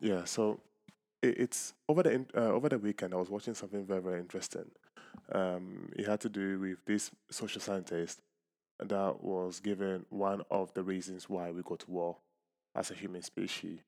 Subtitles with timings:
[0.00, 0.60] Yeah, so
[1.22, 3.14] it, it's over the uh, over the weekend.
[3.14, 4.70] I was watching something very very interesting.
[5.32, 8.20] Um, it had to do with this social scientist
[8.78, 12.16] that was given one of the reasons why we go to war
[12.74, 13.80] as a human species,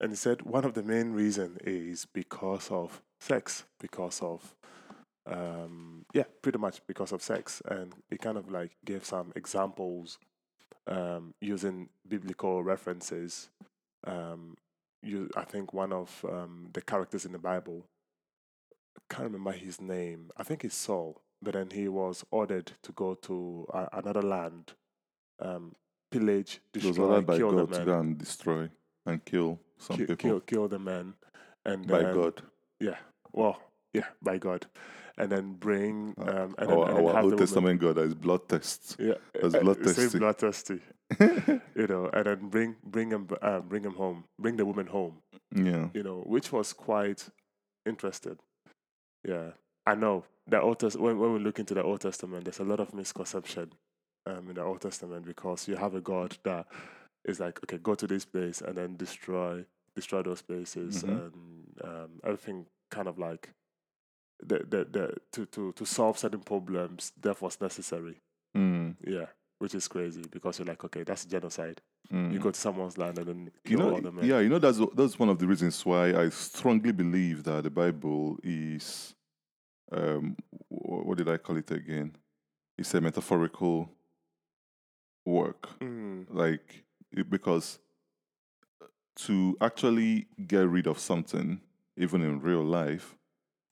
[0.00, 4.54] and he said one of the main reason is because of sex, because of
[5.26, 10.18] um, yeah, pretty much because of sex, and he kind of like gave some examples
[10.86, 13.50] um, using biblical references.
[14.06, 14.56] Um,
[15.02, 17.86] you, I think one of um, the characters in the Bible,
[18.96, 20.30] I can't remember his name.
[20.36, 24.72] I think it's Saul, but then he was ordered to go to uh, another land,
[25.40, 25.74] um,
[26.10, 28.68] pillage, He was destroy, ordered by kill God the to go and destroy
[29.06, 31.14] and kill some ki- people kill, kill the men,
[31.64, 32.42] and by then, God.
[32.80, 32.96] Yeah,
[33.32, 33.60] well,
[33.92, 34.66] yeah, by God,
[35.18, 37.98] and then bring Uh, um, and then, our and then our have Old Testament God
[37.98, 38.96] is blood tests.
[38.98, 40.18] Yeah, That's uh, blood same thirsty.
[40.18, 40.80] bloodthirsty.
[41.74, 45.14] you know, and then bring bring him uh, bring him home, bring the woman home.
[45.54, 45.88] yeah.
[45.94, 47.28] You know, which was quite
[47.86, 48.38] interested.
[49.26, 49.50] Yeah,
[49.86, 52.64] I know the Old Test- when when we look into the Old Testament, there's a
[52.64, 53.72] lot of misconception
[54.26, 56.66] um, in the Old Testament because you have a God that
[57.24, 59.64] is like, okay, go to this place and then destroy
[59.96, 61.10] destroy those places Mhm.
[61.10, 61.32] and
[61.84, 63.50] um, everything kind of like
[64.40, 68.20] the, the, the to, to to solve certain problems death was necessary
[68.56, 69.26] Mm, yeah,
[69.58, 71.80] which is crazy because you're like, okay, that's genocide.
[72.12, 72.32] mm.
[72.32, 74.24] You go to someone's land and then You know, all the men.
[74.26, 77.70] yeah, you know that's that's one of the reasons why I strongly believe that the
[77.70, 79.14] Bible is,
[79.92, 80.34] um,
[80.70, 82.16] wh- what did I call it again?
[82.78, 83.90] It's a metaphorical
[85.26, 86.84] work, Mm, like
[87.28, 87.78] because
[89.26, 91.60] to actually get rid of something,
[91.96, 93.14] even in real life,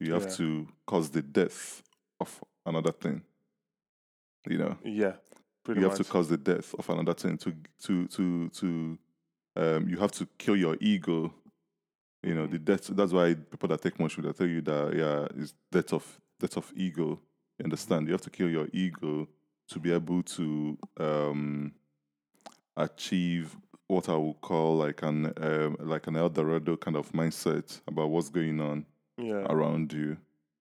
[0.01, 0.35] you have Yeah.
[0.37, 1.83] to cause the death
[2.21, 3.23] of another thing.
[4.49, 5.15] You know, yeah,
[5.65, 5.99] pretty you much.
[5.99, 8.99] have to cause the death of another thing to to to to
[9.57, 11.33] um you have to kill your ego
[12.23, 15.41] you know the death that's why people that take mushroom they tell you that yeah
[15.41, 17.19] it's death of death of ego
[17.59, 19.27] you understand you have to kill your ego
[19.69, 21.73] to be able to um
[22.77, 23.57] achieve
[23.89, 28.11] what i would call like an um, like an el dorado kind of mindset about
[28.11, 28.85] what's going on
[29.19, 30.17] yeah, around you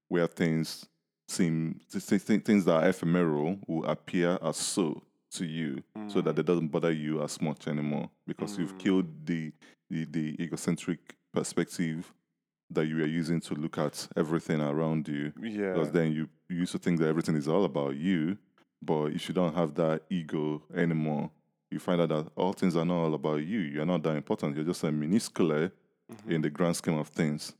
[0.09, 0.85] where things
[1.27, 5.01] seem th- th- th- things that are ephemeral will appear as so
[5.31, 8.79] to you so that it doesn't bother you as much anymore because you've Mm.
[8.79, 9.51] killed the,
[9.89, 12.13] the the egocentric perspective
[12.69, 16.57] that you are using to look at everything around you yeah, because then you, you
[16.57, 18.37] used to think that everything is all about you
[18.81, 21.29] but if you don't have that ego anymore
[21.72, 23.59] you find out that all things are not all about you.
[23.59, 24.55] You're not that important.
[24.55, 25.69] You're just a minuscule
[26.11, 26.31] Mhm.
[26.31, 27.53] in the grand scheme of things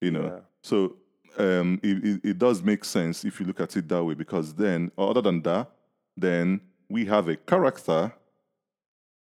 [0.00, 0.40] you know Yeah.
[0.62, 0.96] so
[1.38, 4.52] um, it, it, it does make sense if you look at it that way, because
[4.54, 5.70] then, other than that,
[6.16, 8.12] then we have a character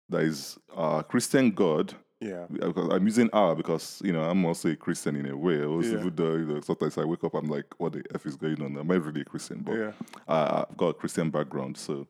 [0.08, 1.94] that is a Christian God.
[2.20, 5.62] yeah, Because I'm using our because you know I'm also a Christian in a way.
[5.64, 6.10] Also, Yeah.
[6.14, 8.76] though you know, sometimes I wake up, I'm like, "What the f is going on?"
[8.76, 9.60] I'm I really a Christian?
[9.60, 9.92] But yeah,
[10.26, 12.06] I, I've got a Christian background, so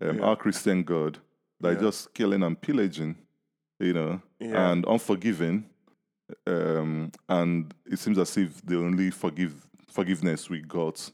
[0.00, 0.24] um, Yeah.
[0.24, 1.18] our Christian God
[1.60, 1.80] that Yeah.
[1.82, 3.16] just killing and pillaging,
[3.78, 5.66] you know, and unforgiving.
[6.46, 11.10] Um, and it seems as if the only forgive forgiveness we got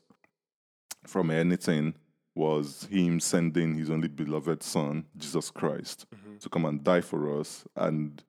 [1.06, 1.95] from anything
[2.34, 6.41] was Him sending His only beloved Son, Jesus Christ, Mhm.
[6.41, 7.65] to come and die for us.
[7.77, 8.23] And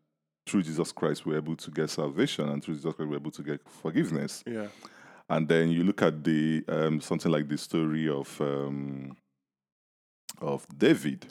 [0.46, 3.44] through Jesus Christ, we're able to get salvation, and through Jesus Christ, we're able to
[3.44, 4.44] get forgiveness.
[4.46, 4.68] yeah,
[5.30, 9.16] And then you look at the um, something like the story of um,
[10.42, 11.28] of David.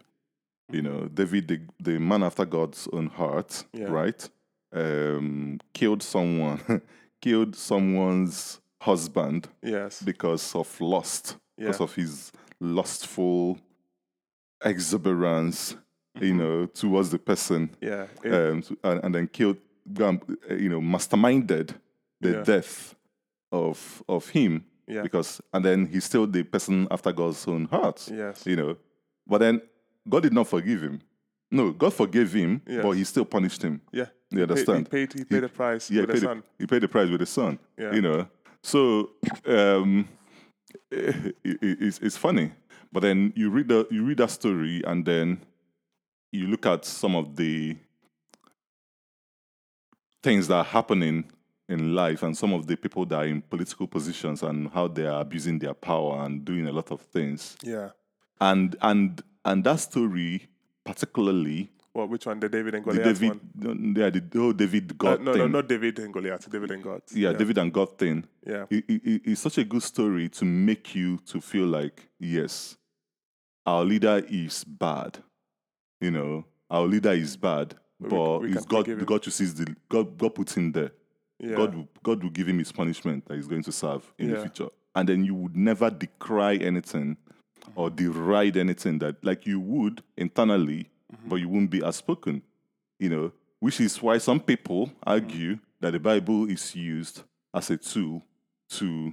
[0.70, 3.88] You know, David, the, the man after God's own heart, Yeah.
[3.90, 4.30] right?
[4.74, 6.60] Um, killed someone,
[7.20, 13.58] killed someone's husband yes, because of lust, yeah, because of his lustful
[14.64, 15.76] exuberance,
[16.20, 16.36] you Mhm.
[16.38, 19.56] know, towards the person, yeah, it- um, and, and then killed,
[20.48, 21.74] you know, masterminded
[22.20, 22.42] the Yeah.
[22.42, 22.94] death
[23.50, 28.08] of of him yeah, because and then he's still the person after God's own heart,
[28.10, 28.76] yes, you know.
[29.26, 29.60] But then
[30.08, 31.00] God did not forgive him.
[31.52, 32.82] No, God forgave him, Yes.
[32.82, 33.80] but he still punished him.
[33.92, 34.06] yeah.
[34.30, 34.86] You understand?
[34.88, 36.42] He paid, he paid the price yeah, with the paid son.
[36.58, 37.58] he paid the price with the son.
[37.78, 37.92] Yeah.
[37.94, 38.26] You know.
[38.62, 39.10] So
[39.46, 40.08] um,
[40.90, 42.52] it, it- it's it's funny,
[42.90, 45.42] but then you read the you read that story and then
[46.32, 47.76] you look at some of the
[50.22, 51.24] things that are happening
[51.68, 55.06] in life and some of the people that are in political positions and how they
[55.06, 57.90] are abusing their power and doing a lot of things Yeah.
[58.40, 60.48] and and and that story
[60.84, 62.08] particularly What?
[62.08, 62.40] Which one?
[62.40, 63.94] The David and the David one?
[63.96, 66.50] yeah the whole David Uh, God no, thing no, not David and Goliath.
[66.50, 67.02] David and God.
[67.14, 68.64] yeah, David and God thing Yeah.
[68.70, 72.76] it, it, it- it's such a good story to make you to feel like yes
[73.66, 75.18] our leader is bad
[76.00, 79.06] you know our leader is bad but we it's can God.
[79.06, 80.18] God chooses the God.
[80.18, 80.90] God puts him there.
[81.38, 81.54] Yeah.
[81.56, 84.40] God, will, God will give him his punishment that he's going to serve in the
[84.40, 87.16] future, and then you would never decry anything
[87.74, 91.28] or deride anything that, like you would internally, Mm-hmm.
[91.28, 92.40] but you wouldn't be outspoken.
[92.98, 97.22] You know, which is why some people argue that the Bible is used
[97.52, 98.22] as a tool
[98.70, 99.12] to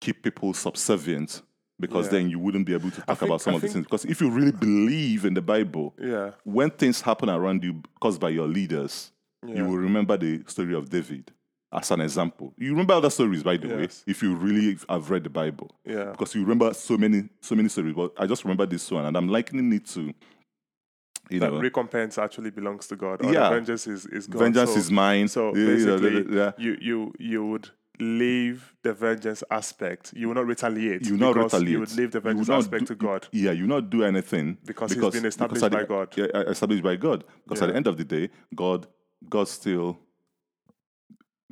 [0.00, 1.42] keep people subservient.
[1.78, 2.12] Because Yeah.
[2.18, 3.84] then you wouldn't be able to talk think- about some I of these things.
[3.86, 6.32] Because if you really believe in the Bible, yeah.
[6.44, 9.12] when things happen around you caused by your leaders,
[9.46, 9.56] Yeah.
[9.58, 11.30] you will remember the story of David
[11.72, 12.52] as an example.
[12.58, 16.10] You remember other stories, by the way, if you really have read the Bible, Yeah.
[16.10, 17.94] because you remember so many, so many stories.
[17.94, 20.12] But I just remember this one, and I'm likening it to,
[21.30, 23.24] you That know, recompense actually belongs to God.
[23.24, 23.48] Or Yeah.
[23.50, 24.40] vengeance is, is God.
[24.40, 25.28] vengeance so, is mine.
[25.28, 26.52] So know, basically, yeah.
[26.58, 30.12] you, you you would leave the vengeance aspect.
[30.16, 31.06] You will not retaliate.
[31.06, 31.70] You will not retaliate.
[31.70, 33.28] You would leave the vengeance aspect do- to God.
[33.32, 36.08] Yeah, you will not do anything Because it's been established the- by God.
[36.16, 37.24] Yeah, established by God.
[37.44, 38.86] Because at the end of the day, God,
[39.28, 39.98] God still.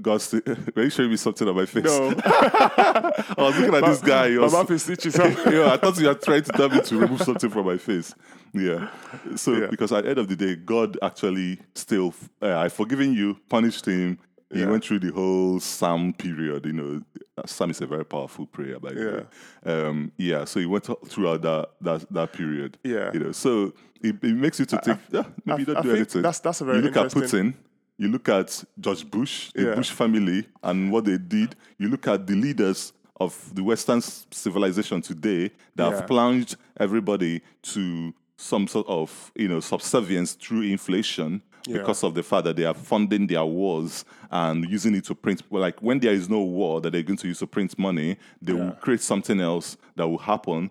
[0.01, 0.41] God still.
[0.77, 1.85] Are you showing me something on my face?
[1.85, 2.15] No.
[2.25, 4.31] I was looking at this guy.
[4.31, 5.37] he My was- mouth is stitches up.
[5.47, 8.15] yeah, I thought you were trying to tell me to remove something from my face.
[8.53, 8.89] Yeah.
[9.37, 9.67] So Yeah.
[9.71, 13.87] because at the end of the day, God actually still, uh, I've forgiven you, punished
[13.87, 14.19] him.
[14.53, 14.71] He Yeah.
[14.71, 16.67] went through the whole Psalm period.
[16.67, 17.03] You know,
[17.47, 19.27] Psalm is a very powerful prayer, by the
[19.65, 19.73] way.
[19.73, 20.45] Um, yeah.
[20.45, 22.77] So he went th- throughout that that that period.
[22.83, 23.11] Yeah.
[23.13, 25.91] You know, so it, it makes you to think, yeah, maybe you don't I do
[25.95, 26.23] anything.
[26.23, 27.55] that's- that's a very You look at Putin.
[28.01, 29.75] You look at George Bush, the Yeah.
[29.75, 31.55] Bush family, and what they did.
[31.79, 35.97] You look at the leaders of the Western civilization today that Yeah.
[35.97, 37.43] have plunged everybody
[37.75, 41.77] to some sort of you know subservience through inflation Yeah.
[41.77, 45.43] because of the fact that they are funding their wars and using it to print.
[45.51, 48.17] Well, like when there is no war that they're going to use to print money,
[48.41, 50.71] they will create something else that will happen.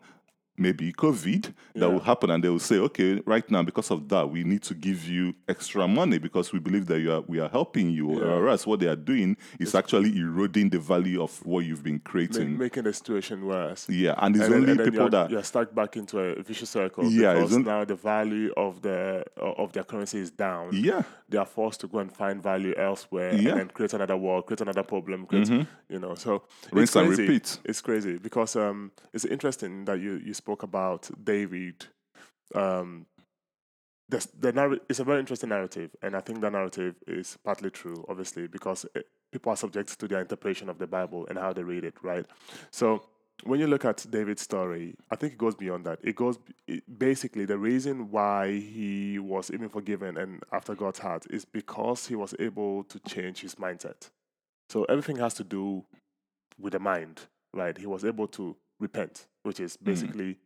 [0.59, 4.29] Maybe COVID that will happen, and they will say, "Okay, right now because of that,
[4.29, 7.47] we need to give you extra money because we believe that you are we are
[7.49, 11.65] helping you." Or else, what they are doing is actually eroding the value of what
[11.65, 12.57] you've been creating.
[12.57, 13.87] making the situation worse.
[13.89, 16.69] Yeah, and it's And then, only and people that you're stuck back into a vicious
[16.69, 20.69] circle Yeah, because now the value of the of their currency is down.
[20.73, 21.03] yeah.
[21.31, 23.37] They are forced to go and find value elsewhere Yeah.
[23.37, 23.47] Mm-hmm.
[23.49, 25.47] and then create another war, create another problem, create,
[25.87, 26.15] you know.
[26.15, 26.41] So
[26.71, 27.21] Rinse it's and crazy.
[27.21, 27.59] repeat.
[27.65, 31.85] It's crazy because um, it's interesting that you you spoke about David.
[32.55, 33.05] Um,
[34.09, 37.69] the, the narr- it's a very interesting narrative, and I think the narrative is partly
[37.69, 41.53] true, obviously, because it, people are subject to their interpretation of the Bible and how
[41.53, 42.25] they read it, right?
[42.71, 43.03] So
[43.43, 45.99] when you look at David's story, I think it goes beyond that.
[46.03, 46.37] It goes
[46.67, 52.07] it, basically the reason why he was even forgiven and after God's heart is because
[52.07, 54.09] he was able to change his mindset.
[54.69, 55.85] So everything has to do
[56.59, 57.21] with the mind,
[57.53, 57.77] right?
[57.77, 59.83] He was able to repent, which is mm.
[59.85, 60.37] basically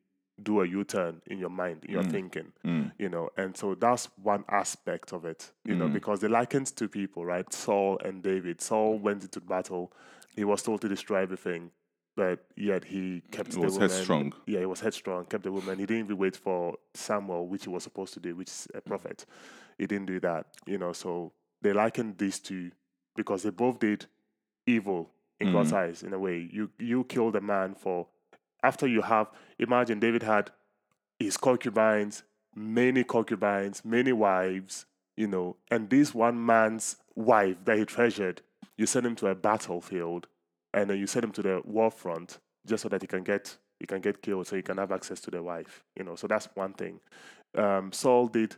[0.41, 2.11] do a U-turn in your mind, in your mm.
[2.11, 2.91] thinking, mm.
[2.97, 3.29] you know.
[3.37, 7.51] And so that's one aspect of it, you know, because they likened two people, right?
[7.53, 8.59] Saul and David.
[8.59, 9.93] Saul went into battle.
[10.35, 11.69] He was told to destroy everything,
[12.15, 13.89] but yet he kept He the was woman.
[13.89, 14.33] headstrong.
[14.47, 15.77] Yeah, he was headstrong, kept the woman.
[15.77, 18.81] He didn't even wait for Samuel, which he was supposed to do, which is a
[18.81, 19.25] prophet.
[19.77, 20.93] He didn't do that, you know.
[20.93, 22.71] So they likened these two
[23.15, 24.07] because they both did
[24.65, 26.49] evil in God's eyes in a way.
[26.51, 28.07] You you killed a man for
[28.63, 29.27] after you have
[29.59, 30.51] imagine David had
[31.19, 32.23] his concubines,
[32.55, 38.41] many concubines, many wives, you know, and this one man's wife that he treasured,
[38.77, 40.27] you send him to a battlefield
[40.73, 43.57] and then you send him to the war front just so that he can get
[43.79, 45.83] he can get killed so he can have access to the wife.
[45.97, 46.99] You know, so that's one thing.
[47.55, 48.55] Um, Saul did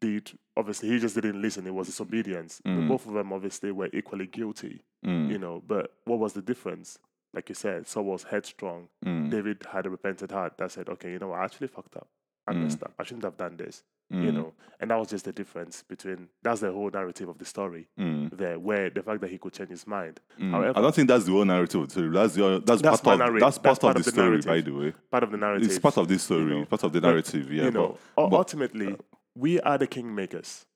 [0.00, 2.60] did obviously he just didn't listen, it was disobedience.
[2.64, 4.82] But both of them obviously were equally guilty.
[5.30, 6.98] You know, but what was the difference?
[7.36, 8.88] Like you said, Saul was headstrong.
[9.04, 9.30] Mm.
[9.30, 12.08] David had a repentant heart that said, Okay, you know what, I actually fucked up.
[12.48, 12.92] I messed up.
[12.98, 13.82] I shouldn't have done this.
[14.08, 14.34] You mm.
[14.34, 17.88] know, and that was just the difference between that's the whole narrative of the story
[17.98, 18.30] mm.
[18.30, 20.20] there, where the fact that he could change his mind.
[20.38, 22.10] However, I don't think that's the whole narrative of the story.
[22.10, 24.40] That's the that's, That's part of that's that's part part of of the the story,
[24.42, 24.92] by the way.
[25.10, 25.68] part of the narrative.
[25.68, 27.52] It's part of this story, know, part of the but, narrative.
[27.52, 28.94] Yeah, you know, but, but ultimately,
[29.34, 30.66] we are the kingmakers.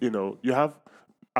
[0.00, 0.74] You know, you have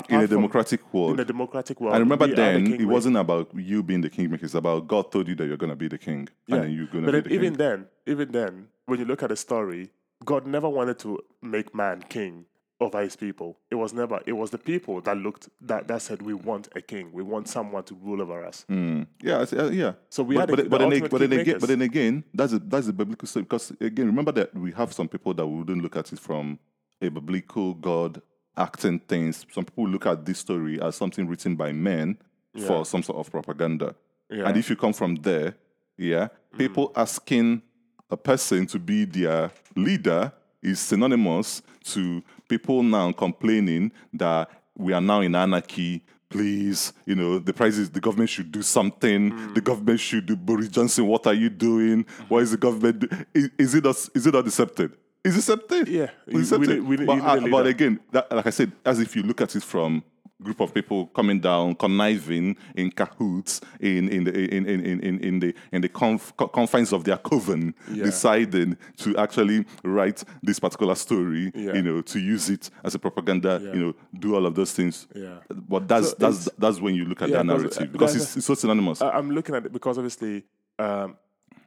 [0.09, 1.95] in a democratic world, in a democratic world.
[1.95, 4.45] I remember are the then it wasn't about you being the kingmaker.
[4.45, 6.57] It's about God told you that you're gonna be the king, Yeah.
[6.57, 7.59] and then you're gonna But be then the even king.
[7.59, 9.91] then, even then, when you look at the story,
[10.25, 12.45] God never wanted to make man king
[12.81, 13.59] over his people.
[13.71, 14.21] It was never.
[14.25, 17.11] It was the people that looked that that said, "We want a king.
[17.13, 19.07] We want someone to rule over us." Mm.
[19.21, 19.93] Yeah, see- uh, yeah.
[20.11, 21.83] So we but, the- but, the but, then, ag- ultimate but then again, but then
[21.83, 23.43] again, that's a, that's the biblical story.
[23.45, 26.59] Because again, remember that we have some people that wouldn't look at it from
[27.03, 28.23] a biblical God
[28.59, 29.47] acting things.
[29.53, 32.19] Some people look at this story as something written by men
[32.67, 33.95] for some sort of propaganda.
[34.31, 34.49] Yeah.
[34.49, 35.55] And if you come from there,
[35.97, 37.63] yeah, people asking
[38.11, 45.01] a person to be their leader is synonymous to people now complaining that we are
[45.01, 46.05] now in anarchy.
[46.31, 49.33] Please, you know, the prices, the government should do something.
[49.33, 49.55] Mm.
[49.55, 50.37] The government should do.
[50.37, 52.05] Boris Johnson, what are you doing?
[52.29, 52.99] Why is the government?
[53.01, 53.09] Do?
[53.33, 54.11] Is, is it us?
[54.15, 54.95] Is it not deceptive?
[55.25, 55.89] Is it deceptive?
[55.89, 58.73] Yeah, It's we we but, you need a uh, but again, that, like I said,
[58.85, 60.03] as if you look at it from
[60.41, 65.19] group of people coming down, conniving in cahoots in in the in in in, in,
[65.19, 68.05] in the in the conf, confines of their coven, Yeah.
[68.05, 71.75] deciding to actually write this particular story, Yeah.
[71.75, 73.73] you know, to use it as a propaganda, Yeah.
[73.75, 75.09] you know, do all of those things.
[75.15, 75.39] Yeah.
[75.51, 78.47] But that's So that's that's when you look at that uh, narrative because it's, it's
[78.47, 79.03] so synonymous.
[79.03, 80.45] I'm looking at it because obviously,
[80.79, 81.17] um,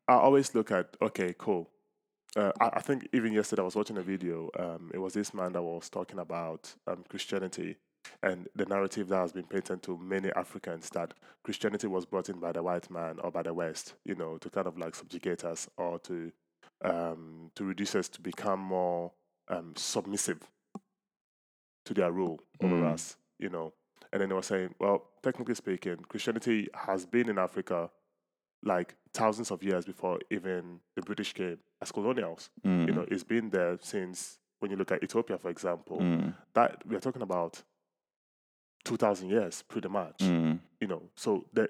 [0.07, 1.69] I always look at okay, cool.
[2.35, 4.49] Uh, I, I think even yesterday I was watching a video.
[4.57, 7.77] Um, it was this man that was talking about um, Christianity
[8.23, 12.39] and the narrative that has been painted to many Africans that Christianity was brought in
[12.39, 15.43] by the white man or by the West, you know, to kind of like subjugate
[15.43, 16.31] us or to
[16.83, 19.11] um, to reduce us to become more
[19.49, 20.39] um, submissive
[21.85, 22.93] to their rule over Mm.
[22.93, 23.73] us, you know.
[24.11, 27.89] And then they were saying, well, technically speaking, Christianity has been in Africa
[28.63, 32.49] like thousands of years before even the British came as colonials.
[32.65, 32.87] Mm.
[32.87, 36.33] You know, it's been there since when you look at Ethiopia, for example, Mm.
[36.53, 37.63] that we're talking about
[38.83, 40.59] 2000 years pretty much Mm.
[40.79, 41.69] you know so the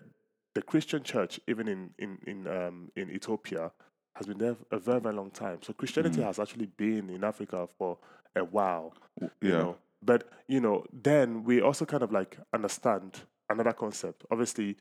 [0.55, 3.71] the christian church even in in in um in ethiopia
[4.15, 6.25] has been there a very very long time so christianity Mm.
[6.25, 7.97] has actually been in africa for
[8.35, 9.57] a while you Yeah.
[9.57, 13.09] know but you know then we also kind of like understand
[13.49, 14.77] another concept obviously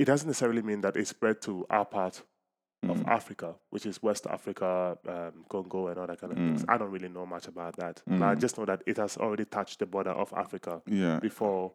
[0.00, 2.22] it doesn't necessarily mean that it spread to our part
[2.88, 3.08] of Mm.
[3.08, 6.62] Africa, which is West Africa, um, Congo, and all that kind of things.
[6.64, 6.72] Mm.
[6.72, 8.40] I don't really know much about that, but I Mm.
[8.40, 11.18] just know that it has already touched the border of Africa Yeah.
[11.20, 11.72] before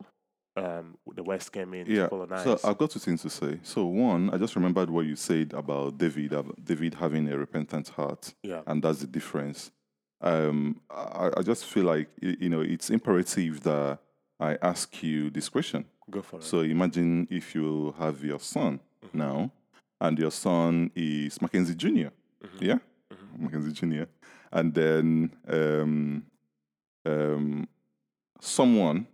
[0.58, 2.04] um, the West came in Yeah.
[2.04, 2.44] to colonize.
[2.44, 3.60] So I've got two things to say.
[3.62, 8.34] So one, I just remembered what you said about David, David having a repentant heart,
[8.42, 9.72] yeah, and that's the difference.
[10.22, 14.00] Um, I, I just feel like you know it's imperative that
[14.40, 15.86] I ask you this question.
[16.10, 16.44] Go for it.
[16.44, 19.18] So imagine if you have your son mm-hmm.
[19.18, 19.52] now,
[20.00, 22.12] and your son is Mackenzie Junior,
[22.44, 22.64] mm-hmm.
[22.64, 22.78] yeah,
[23.12, 23.44] mm-hmm.
[23.44, 24.08] Mackenzie Junior,
[24.52, 26.26] and then um,
[27.06, 27.68] um,
[28.40, 29.08] someone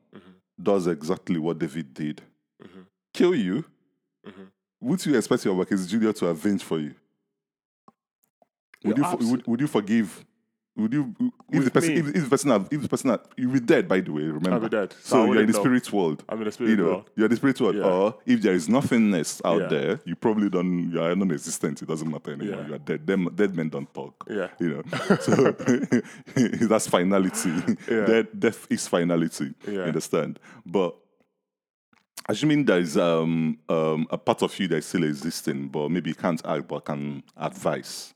[0.62, 2.22] does exactly what David did,
[3.14, 3.64] kill you.
[4.80, 6.96] Would you expect your Mackenzie Junior to avenge for you?
[8.84, 10.26] Would you for- abso- would, would you forgive?
[10.78, 11.14] Would you
[11.52, 13.90] if the person if, if the person have, if the person have, you'll be dead
[13.90, 14.94] by the way remember I'll be dead.
[15.04, 15.60] So so you're in the know.
[15.60, 17.10] spirit world I'm in the spirit you know world.
[17.16, 17.84] you're in the spirit world Yeah.
[17.84, 19.68] or if there is nothingness out Yeah.
[19.68, 22.68] there you probably don't you are non-existent it doesn't matter anymore Yeah.
[22.68, 24.48] you are dead Them, dead men don't talk Yeah.
[24.60, 25.52] you know so
[26.68, 27.52] that's finality
[27.90, 28.06] Yeah.
[28.06, 29.82] death, death is finality Yeah.
[29.82, 30.96] understand but
[32.30, 36.12] assuming there is um, um, a part of you that is still existing but maybe
[36.12, 38.14] you can't act but can advise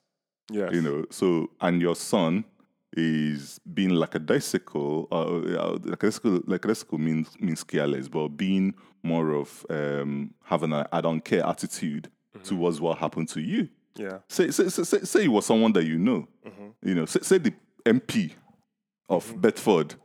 [0.51, 0.71] Yes.
[0.73, 2.45] you know so and your son
[2.97, 8.73] is being lackadaisical uh, uh, lackadaisical, lackadaisical means means careless but being
[9.03, 12.09] more of um, having a i don't care attitude
[12.43, 13.69] towards what happened to you.
[13.95, 14.19] Yeah.
[14.27, 16.27] say say, say, say, it was someone that you know.
[16.83, 17.53] You know say, say the
[17.85, 18.31] mp
[19.09, 19.95] of bedford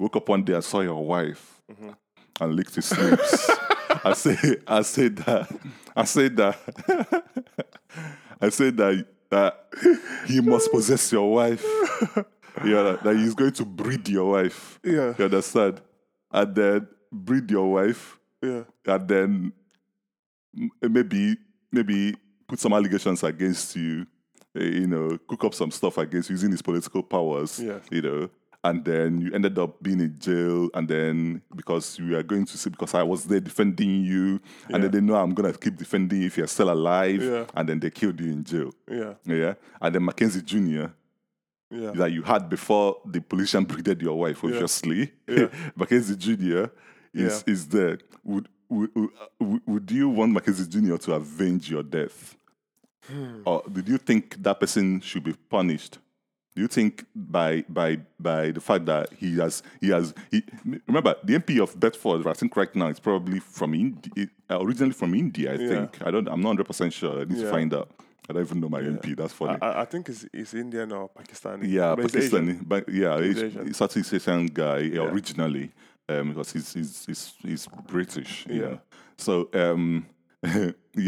[0.00, 1.62] woke up one day and saw your wife
[2.40, 3.50] and licked his lips.
[4.04, 5.48] I say i said that
[5.96, 6.56] i said that
[8.40, 9.68] I said that that
[10.26, 11.62] he must possess your wife.
[12.64, 14.78] yeah, that, that he's going to breed your wife.
[14.84, 15.14] Yeah.
[15.18, 15.80] You understand?
[16.30, 18.64] And then breed your wife, Yeah.
[18.86, 19.52] and then
[20.82, 21.36] maybe
[21.72, 22.14] maybe
[22.46, 24.06] put some allegations against you.
[24.56, 27.58] eh, You know, cook up some stuff against using his political powers.
[27.60, 27.78] Yeah.
[27.90, 28.30] You know.
[28.68, 32.58] And then you ended up being in jail, and then because you are going to
[32.58, 36.20] see because I was there defending you, and then they know I'm gonna keep defending
[36.20, 37.44] you if you're still alive, Yeah.
[37.54, 38.70] and then they killed you in jail.
[38.90, 39.14] Yeah.
[39.24, 39.54] Yeah.
[39.80, 40.86] And then Mackenzie Jr.
[41.70, 41.90] Yeah.
[42.00, 45.12] that you had before the politician breeded your wife, obviously.
[45.26, 45.48] Yeah.
[45.76, 46.64] Mackenzie Jr.
[47.14, 47.52] is Yeah.
[47.52, 47.98] is there.
[48.24, 48.90] Would, would
[49.40, 50.96] would would you want Mackenzie Jr.
[50.96, 52.36] to avenge your death?
[53.08, 53.40] Hmm.
[53.46, 55.98] Or did you think that person should be punished?
[56.58, 60.42] Do you think by by by the fact that he has he has he,
[60.88, 65.14] remember the MP of Bedford I think right now is probably from India originally from
[65.14, 65.68] India I Yeah.
[65.68, 67.88] think I don't I'm not hundred percent sure I need to find out
[68.28, 71.08] I don't even know my MP that's funny I, I- think it's, it's Indian or
[71.10, 71.62] Pakistani.
[71.78, 72.46] yeah, but it's Asian.
[72.56, 73.66] Pakistani, but yeah, he's, Asian.
[73.66, 75.70] he's Southeast Asian guy originally,
[76.08, 78.46] um, because he's he's he's, he's British.
[78.50, 78.78] Yeah.
[79.16, 80.06] So um,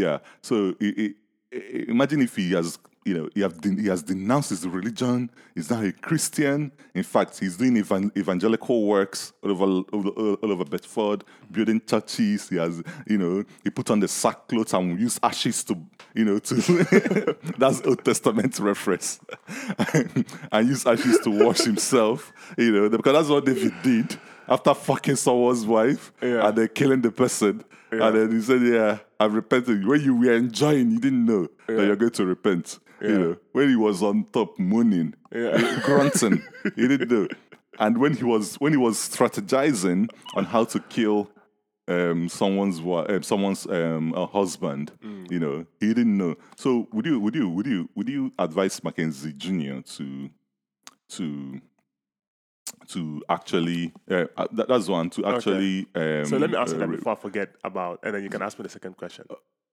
[0.03, 0.19] yeah.
[0.43, 1.15] So i i
[1.57, 5.31] i- imagine if he has you know, he, have he has denounced his religion.
[5.55, 6.71] He's now a Christian.
[6.95, 10.09] In fact, he's doing evan- evangelical works all over, all,
[10.43, 12.49] all, over Bedford, building churches.
[12.51, 15.79] He has, you know, he put on the sackcloth and used ashes to,
[16.15, 16.55] you know, to
[17.59, 19.19] that's Old Testament reference,
[20.53, 22.33] and use ashes to wash himself.
[22.59, 26.49] You know, because that's what David did after fucking someone's wife Yeah.
[26.49, 27.65] and then killing the person.
[27.93, 29.85] And then he said, Yeah, I've repented.
[29.87, 32.79] When you were enjoying, you didn't know that you're going to repent.
[33.01, 35.81] You know, when he was on top mooning, Yeah.
[35.85, 36.43] grunting,
[36.77, 37.29] he didn't know.
[37.79, 41.31] And when he was when he was strategizing on how to kill
[41.89, 45.31] um, someone's um, someone's um, uh, husband, Mm.
[45.31, 46.37] you know, he didn't know.
[46.57, 49.81] So would you would you would you would you advise Mackenzie Jr.
[49.97, 50.31] to
[51.11, 51.61] to
[52.89, 56.81] to actually uh, uh, that, that's one to actually um, So let me answer uh,
[56.81, 59.25] that before I forget about, and then you can ask me the second question.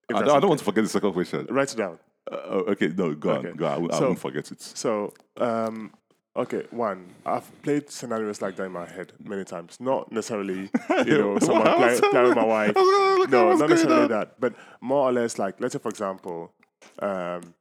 [0.09, 0.47] If I don't, I don't okay.
[0.47, 1.45] want to forget the second question.
[1.49, 1.99] Write it down.
[2.31, 3.49] Uh, oh, okay, no, go Okay.
[3.51, 3.71] on, go on.
[3.73, 4.61] I, won't- I won't forget it.
[4.61, 5.93] So, um,
[6.35, 9.77] okay, one, I've played scenarios like that in my head many times.
[9.79, 10.69] Not necessarily,
[11.05, 12.75] you know, someone play, playing with my wife.
[12.75, 14.09] Look No, not necessarily on.
[14.09, 14.39] that.
[14.39, 16.51] But more or less, like, let's say, for example,
[16.99, 17.53] um,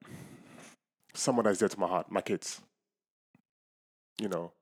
[1.14, 2.60] someone that's dear to my heart, my kids.
[4.20, 4.52] You know,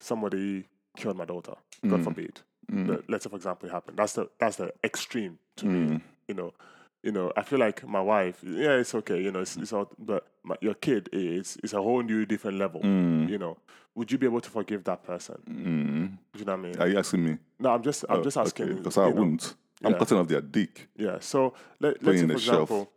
[0.00, 0.64] somebody
[0.96, 1.54] killed my daughter.
[1.86, 2.40] God forbid.
[2.68, 3.96] The- let's say, for example, it happened.
[3.98, 6.00] That's the that's the extreme to me.
[6.28, 6.54] You know,
[7.02, 7.32] you know.
[7.36, 8.40] I feel like my wife.
[8.42, 9.22] Yeah, it's okay.
[9.22, 9.90] You know, it's, it's all.
[9.98, 12.80] But my, your kid is is a whole new different level.
[12.84, 13.56] You know,
[13.94, 15.36] would you be able to forgive that person?
[15.48, 16.38] Mm.
[16.38, 16.78] You know what I mean?
[16.78, 17.38] Are you asking me?
[17.58, 18.76] no, I'm just I'm just asking.
[18.76, 19.20] Because I you know.
[19.20, 19.54] wouldn't.
[19.82, 19.98] I'm yeah.
[19.98, 21.18] cutting off their dick Yeah.
[21.20, 22.62] So let, let's say, for a shelf.
[22.62, 22.92] example,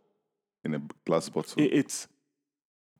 [0.64, 1.62] in a glass bottle.
[1.62, 2.08] it, it's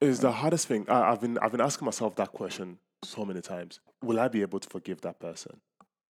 [0.01, 0.87] it's the hardest thing.
[0.89, 3.81] I, I've been I've been asking myself that question so many times.
[4.03, 5.61] Will I be able to forgive that person?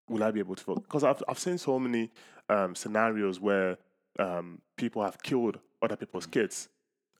[0.09, 0.75] Will I be able to?
[0.75, 2.11] Because I've I've seen so many
[2.49, 3.79] um, scenarios where
[4.19, 6.69] um, people have killed other people's kids,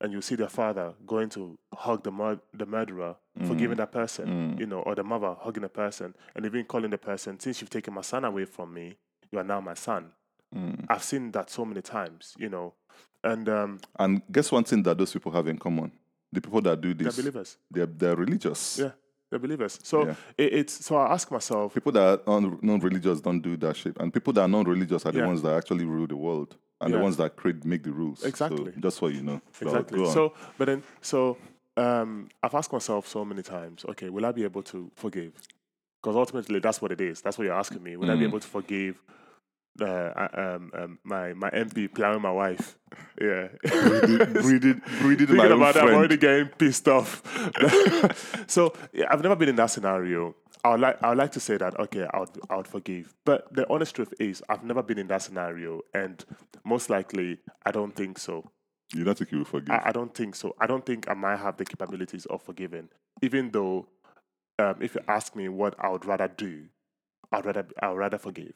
[0.01, 4.55] and you see their father going to hug the mur- the murderer, forgiving that person,
[4.59, 7.69] you know, or the mother hugging the person, and even calling the person, "Since you've
[7.69, 8.97] taken my son away from me,
[9.31, 10.11] you are now my son."
[10.87, 12.73] I've seen that so many times, you know,
[13.23, 15.91] and um, and guess one thing that those people have in common?
[16.31, 17.57] The people that do this, they're believers.
[17.71, 18.79] they're, they're religious.
[18.79, 18.91] Yeah,
[19.29, 19.79] they're believers.
[19.83, 20.15] So Yeah.
[20.37, 23.97] it, it's so I ask myself, People that are non- non-religious don't do that shit,
[23.99, 25.27] and people that are non-religious are the Yeah.
[25.27, 28.19] ones that actually rule the world, and the ones that create make the rules.
[28.19, 28.73] So Exactly.
[28.89, 29.41] so you know.
[29.61, 30.05] Exactly.
[30.05, 31.37] So, but then, so
[31.77, 35.33] um, I've asked myself so many times, okay, will I be able to forgive?
[36.01, 37.21] Because ultimately, that's what it is.
[37.21, 37.97] That's what you're asking me.
[37.97, 38.29] Will I be Mm.
[38.29, 39.01] able to forgive?
[39.81, 42.77] Uh, uh, um, um, my my MP plowing my wife,
[43.19, 47.21] yeah, breeding, breeding, breeding my Thinking about that, I'm already getting pissed off.
[48.47, 50.33] so yeah, I've never been in that scenario.
[50.65, 53.13] I would like I would like to say that okay, I would I would forgive.
[53.23, 56.25] But the honest truth is I've never been in that scenario and
[56.63, 58.49] most likely I don't think so.
[58.95, 59.75] You don't think you will forgive?
[59.75, 60.55] I, I don't think so.
[60.59, 62.89] I don't think I might have the capabilities of forgiving.
[63.21, 63.87] Even though
[64.57, 66.65] um, if you ask me what I would rather do,
[67.31, 68.53] I'd rather I would rather forgive.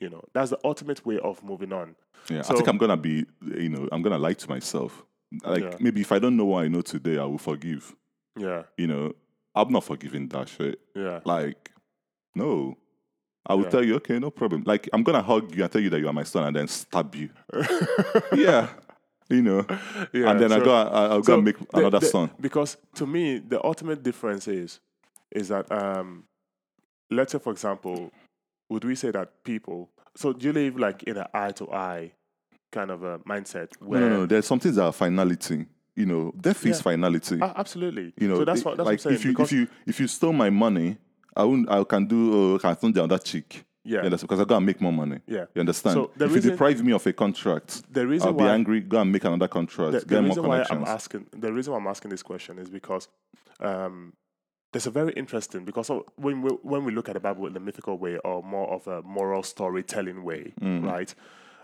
[0.00, 1.94] You know, that's the ultimate way of moving on.
[2.30, 5.04] Yeah, I think I'm gonna be, you know, I'm gonna lie to myself.
[5.44, 5.76] Like Yeah.
[5.78, 7.94] maybe if I don't know what I know today, I will forgive.
[8.34, 9.12] Yeah, You know,
[9.54, 10.78] I'm not forgiving that shit.
[10.94, 11.70] yeah, Like,
[12.34, 12.76] no.
[13.46, 13.70] I will Yeah.
[13.70, 14.62] tell you, okay, no problem.
[14.66, 16.68] Like, I'm gonna hug you and tell you that you are my son, and then
[16.68, 17.30] stab you.
[18.34, 18.68] yeah,
[19.30, 19.64] you know.
[20.12, 20.30] yeah.
[20.30, 22.30] and then I go, I, I'll go So and make the- another the- son.
[22.40, 24.80] Because to me, the ultimate difference is,
[25.30, 26.24] is that um,
[27.10, 28.10] let's say for example,
[28.68, 29.88] would we say that people?
[30.16, 32.12] So do you live like in an eye to eye
[32.70, 34.26] kind of a mindset No, no, no.
[34.26, 35.64] There's some things that are finality.
[35.98, 37.38] You know, death is finality.
[37.42, 38.12] Ah, absolutely.
[38.16, 39.34] you know, so that's what that's like what I'm saying.
[39.34, 40.96] if you if you if you stole my money,
[41.36, 41.68] I won't.
[41.70, 42.54] I can do.
[42.54, 43.64] Uh, can turn down that cheek.
[43.84, 44.28] yeah, understand?
[44.28, 45.18] Because I gotta make more money.
[45.26, 45.46] yeah.
[45.54, 45.94] You understand?
[45.94, 48.54] So the if reason- you deprive me of a contract, The reason I'll be why
[48.54, 48.80] angry.
[48.80, 49.92] Go and make another contract.
[49.92, 52.58] the, get the more reason why I'm asking the reason why I'm asking this question
[52.60, 53.08] is because
[53.60, 54.12] um,
[54.72, 57.60] there's a very interesting because when we when we look at the Bible in the
[57.68, 60.84] mythical way or more of a moral storytelling way, Mm.
[60.84, 61.12] right?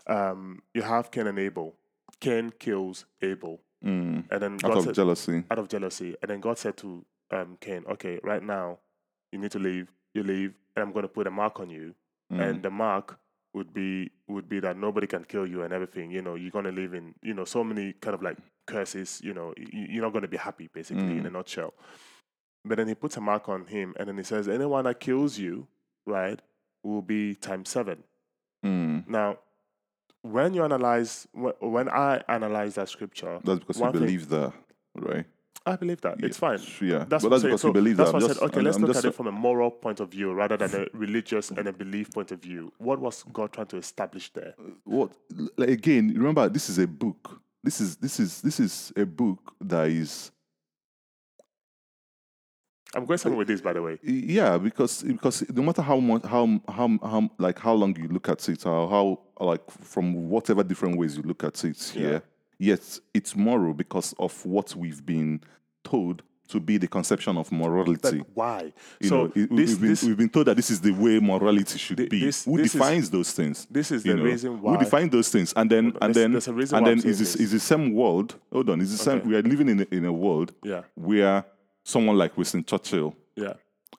[0.07, 1.75] Um, you have Cain and Abel.
[2.21, 4.25] Cain kills Abel, Mm.
[4.31, 5.45] and then Out God of said, jealousy.
[5.51, 8.79] out of jealousy, and then God said to um, Cain, "Okay, right now
[9.33, 9.89] you need to leave.
[10.15, 11.95] You leave, and I'm going to put a mark on you,
[12.33, 12.41] Mm.
[12.41, 13.19] and the mark."
[13.57, 16.11] Would be would be that nobody can kill you and everything.
[16.11, 19.21] You know, you're gonna live in you know so many kind of like curses.
[19.23, 21.73] You know, you, you're not gonna be happy basically in a nutshell.
[22.65, 25.39] But then he puts a mark on him, and then he says, anyone that kills
[25.39, 25.69] you,
[26.05, 26.41] right,
[26.83, 28.03] will be times seven.
[28.67, 29.07] Mm.
[29.07, 29.39] Now,
[30.25, 34.53] when you analyze, when I analyze that scripture, That's because you one thing- believe that,
[34.97, 35.27] right?
[35.67, 36.59] I believe that it's fine.
[36.83, 38.15] Yeah, That's but what that's because So you believe that's that.
[38.17, 40.01] why I'm I said, okay, I'm- let's I'm look at it from a moral point
[40.01, 42.71] of view rather than a religious and a belief point of view.
[42.79, 44.55] What was God trying to establish there?
[44.59, 45.13] Uh, what
[45.57, 49.55] like, again remember this is a book this is this is this is a book
[49.63, 50.31] that is
[52.95, 53.99] I'm going somewhere with this, by the way.
[54.03, 58.29] yeah because because no matter how much how how how like how long you look
[58.29, 62.09] at it or how like from whatever different ways you look at it Yeah.
[62.11, 62.19] yeah
[62.59, 65.41] yet it's moral because of what we've been
[65.83, 68.73] told to be the conception of morality But why?
[69.01, 71.19] you so know, this, we've, been, this, we've been told that this is the way
[71.19, 72.21] morality should be.
[72.21, 73.67] Who this is- defines those things?
[73.71, 74.73] this is the know, reason why.
[74.75, 75.55] Who defines those things?
[75.57, 78.35] And then, and then, there's a reason and then is is the same world?
[78.53, 79.27] Hold on, is the same?
[79.27, 81.45] We are living in a, in a world Yeah, where
[81.85, 83.15] someone like Winston Churchill.
[83.37, 83.55] yeah.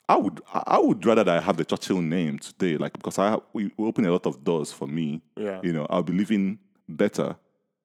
[0.08, 3.32] I would, I would rather that I have the Churchill name today, like because I
[3.32, 5.24] have, we open a lot of doors for me.
[5.36, 5.60] Yeah.
[5.64, 7.36] You know, I'll be living better.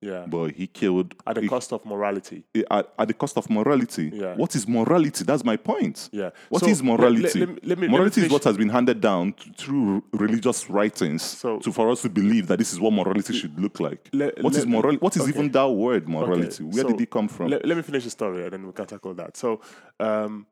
[0.03, 0.25] Yeah.
[0.27, 2.43] But he killed At the he- cost of morality.
[2.71, 4.11] at, at the cost of morality.
[4.15, 4.35] Yeah.
[4.35, 5.25] What is morality?
[5.25, 6.09] That's my point.
[6.11, 6.31] Yeah.
[6.49, 7.41] What is So, let- morality?
[7.41, 11.59] let- let let me- morality is what has been handed down through religious writings So-
[11.59, 14.09] to for us to believe that this is what morality should look like.
[14.13, 14.97] What is let- moral?
[14.97, 15.31] What is okay.
[15.33, 16.65] even that word morality?
[16.65, 17.49] Okay, Where so did it come from?
[17.49, 19.37] Let, let me finish the story and then we can tackle that.
[19.37, 19.61] So,
[19.99, 20.47] um,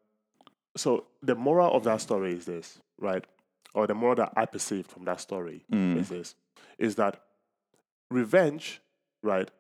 [0.77, 3.25] so the moral of that story is this, right?
[3.75, 5.97] Or the moral that I perceived from that story Mm.
[6.01, 6.35] is this:
[6.79, 7.23] is that
[8.11, 8.81] revenge,
[9.23, 9.51] right?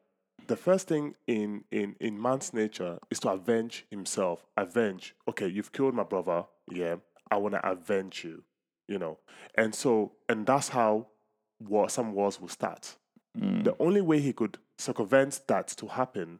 [0.46, 4.46] The first thing in in in man's nature is to avenge himself.
[4.56, 5.14] Avenge.
[5.28, 6.44] Okay, you've killed my brother.
[6.70, 6.96] Yeah,
[7.30, 8.44] I want to avenge you.
[8.86, 9.18] You know,
[9.54, 11.08] and so and that's how
[11.60, 12.96] war, some wars will start.
[13.38, 13.64] Mm.
[13.64, 16.38] The only way he could circumvent that to happen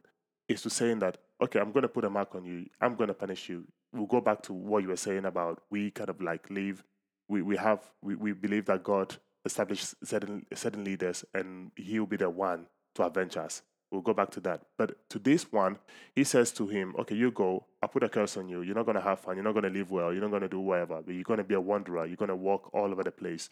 [0.49, 2.67] is to saying that, okay, I'm going to put a mark on you.
[2.81, 3.65] I'm going to punish you.
[3.93, 6.83] We'll go back to what you were saying about we kind of like live.
[7.29, 12.07] We, we have, we, we believe that God established certain, certain leaders and he will
[12.07, 12.67] be the one
[12.99, 13.63] to avenge us.
[13.91, 14.63] We'll go back to that.
[14.77, 15.79] But to this one,
[16.15, 17.65] he says to him, okay, you go.
[17.83, 18.61] I put a curse on you.
[18.61, 19.37] You're not going to have fun.
[19.37, 20.13] You're not going to live well.
[20.13, 21.01] You're not going to do whatever.
[21.01, 22.05] But you're going to be a wanderer.
[22.05, 23.49] You're going to walk all over the place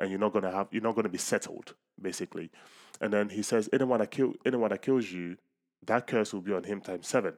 [0.00, 2.50] and you're not going to have, you're not going to be settled, basically.
[3.00, 5.36] And then he says, anyone that kill anyone that kills you,
[5.86, 7.34] that curse will be on him times seven,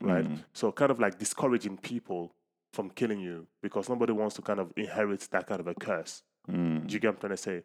[0.00, 0.24] right?
[0.24, 0.44] Mm.
[0.52, 2.32] So kind of like discouraging people
[2.72, 6.22] from killing you because nobody wants to kind of inherit that kind of a curse.
[6.50, 6.86] Mm.
[6.86, 7.62] Do you get what I'm trying to say?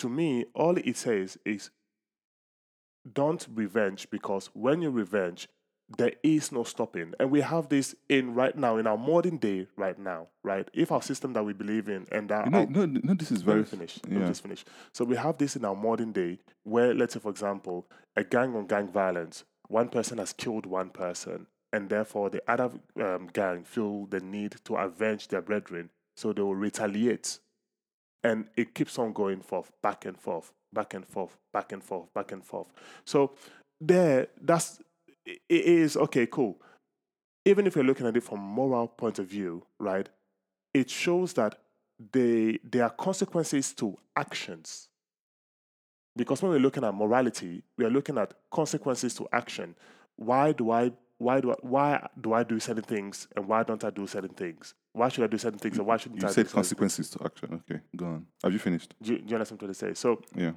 [0.00, 1.70] To me, all it says is
[3.10, 5.48] don't revenge because when you revenge,
[5.98, 7.12] there is no stopping.
[7.18, 10.68] And we have this in right now, in our modern day, right now, right?
[10.72, 13.64] If our system that we believe in and that our- no, no, this is very
[13.64, 14.00] finished.
[14.00, 14.14] finish.
[14.14, 14.28] Let yeah.
[14.28, 14.64] just finish.
[14.92, 17.86] So we have this in our modern day where, let's say, for example,
[18.16, 22.70] a gang on gang violence, one person has killed one person, and therefore the other
[23.00, 27.38] um, gang feel the need to avenge their brethren, so they will retaliate.
[28.24, 32.12] And it keeps on going forth, back and forth, back and forth, back and forth,
[32.14, 32.68] back and forth.
[33.04, 33.32] So
[33.80, 34.80] there, that's
[35.26, 36.60] it is okay, cool.
[37.44, 40.08] Even if you're looking at it from moral point of view, right?
[40.74, 41.58] It shows that
[42.12, 44.88] they there are consequences to actions.
[46.14, 49.74] Because when we're looking at morality, we are looking at consequences to action.
[50.16, 53.84] Why do I why do I, why do I do certain things and why don't
[53.84, 54.74] I do certain things?
[54.92, 57.24] Why should I do certain things and why shouldn't You I said do consequences to
[57.24, 57.62] action.
[57.70, 58.26] Okay, go on.
[58.44, 58.94] Have you finished?
[59.00, 60.00] Do you, do you understand what I'm trying to say?
[60.00, 60.52] So Yeah.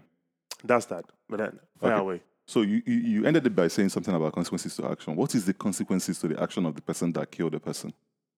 [0.64, 1.06] that's that.
[1.30, 2.02] But then fire Okay.
[2.02, 2.22] away.
[2.48, 5.16] So you, you, you ended it by saying something about consequences to action.
[5.16, 7.94] What is the consequences to the action of the person that killed the person?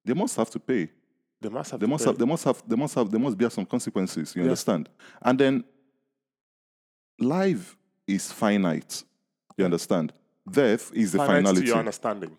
[0.05, 0.89] They must have to pay.
[1.41, 2.09] They must have They must pay.
[2.11, 2.17] have.
[2.17, 2.63] They must have.
[2.67, 3.11] They must have.
[3.11, 4.35] There must be some consequences.
[4.35, 4.49] You Yeah.
[4.49, 4.87] understand?
[5.21, 5.63] And then
[7.19, 7.75] life
[8.07, 9.03] is finite.
[9.57, 10.13] You understand?
[10.49, 11.61] Death is the finality.
[11.61, 12.37] to your understanding.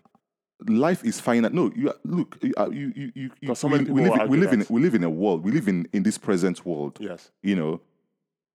[0.67, 1.53] Life is finite.
[1.53, 2.39] No, you are, look.
[2.43, 5.05] You, are- you, you, you, you we, we live, we live in we live in
[5.05, 5.45] a world.
[5.45, 6.99] We live in in this present world.
[7.01, 7.31] Yes.
[7.43, 7.81] You know,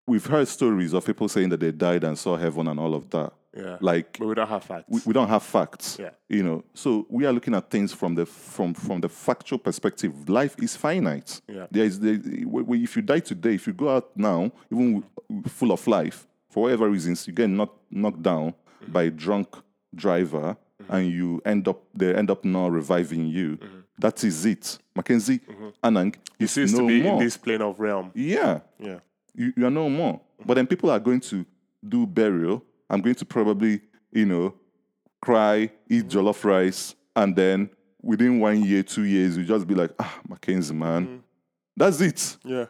[0.08, 3.10] we've heard stories of people saying that they died and saw heaven and all of
[3.12, 3.34] that.
[3.56, 3.78] Yeah.
[3.82, 4.86] Like but we don't have facts.
[4.90, 5.98] we, we don't have facts.
[6.00, 6.10] Yeah.
[6.28, 10.28] You know, so we are looking at things from the from from the factual perspective.
[10.28, 11.40] Life is finite.
[11.48, 11.68] Yeah.
[11.70, 15.04] There is there, if you die today, if you go out now, even
[15.48, 18.92] full of life, for whatever reasons, you get knocked knocked down Mm-hmm.
[18.92, 19.48] by a drunk
[19.96, 20.58] driver,
[20.90, 23.58] and you end up they end up not reviving you.
[24.00, 25.40] That is it, Mackenzie.
[25.84, 26.88] Anang, he seems no Mm-hmm.
[26.88, 27.14] to be more.
[27.14, 28.12] in this plane of realm.
[28.16, 29.00] Yeah Yeah.
[29.36, 30.20] you, you are no more.
[30.46, 31.46] But then people are going to
[31.88, 32.64] do burial.
[32.90, 34.56] I'm going to probably, you know,
[35.22, 37.70] cry, eat jollof rice, and then
[38.02, 41.24] within one year, two years, you just be like, ah, Mackenzie, man.
[41.78, 42.38] That's it.
[42.44, 42.66] Yeah.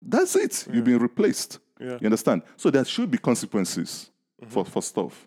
[0.00, 0.66] That's it.
[0.72, 1.58] You've been replaced.
[1.80, 1.98] Yeah.
[2.00, 2.42] You understand?
[2.56, 4.10] So there should be consequences
[4.48, 5.26] for, for stuff.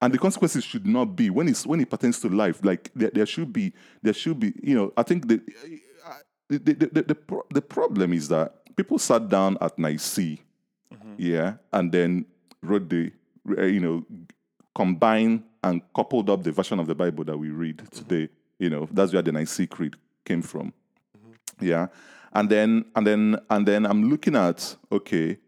[0.00, 2.60] And the consequences should not be when it's when it pertains to life.
[2.62, 5.40] Like there, there should be there should be you know I think the
[6.48, 10.38] the the, the, the, pro- the problem is that people sat down at Nicaea,
[10.92, 11.14] mm-hmm.
[11.16, 12.26] yeah, and then
[12.62, 13.10] wrote the
[13.46, 14.04] you know
[14.74, 17.96] combined and coupled up the version of the Bible that we read mm-hmm.
[17.96, 18.28] today.
[18.58, 20.74] You know that's where the Nicene Creed came from
[21.16, 21.64] mm-hmm.
[21.64, 21.86] yeah
[22.34, 25.38] and then and then and then i'm looking at okay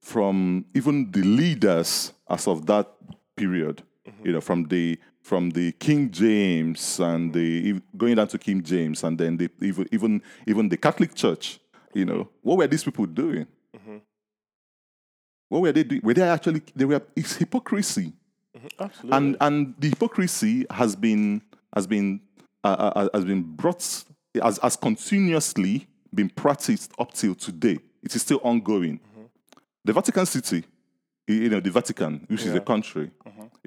[0.00, 2.86] from even the leaders as of that
[3.36, 4.26] period Mm-hmm.
[4.26, 9.04] You know, from the from the King James and the going down to King James,
[9.04, 11.60] and then the, even even even the Catholic Church.
[11.94, 13.46] You know, what were these people doing?
[13.76, 13.96] Mm-hmm.
[15.48, 16.00] What were they doing?
[16.02, 16.62] Were they actually?
[16.74, 17.02] They were.
[17.14, 18.12] It's hypocrisy
[18.56, 18.66] mm-hmm.
[18.78, 19.16] Absolutely.
[19.16, 21.42] and and the hypocrisy has been
[21.74, 22.20] has been
[22.64, 24.04] uh, uh, uh, has been brought
[24.42, 27.78] has, has continuously been practiced up till today.
[28.02, 29.00] It is still ongoing.
[29.84, 30.64] The Vatican City,
[31.26, 33.10] you know, the Vatican, which is a country,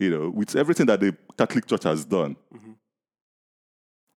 [0.01, 2.71] you know, with everything that the Catholic Church has done, mm-hmm.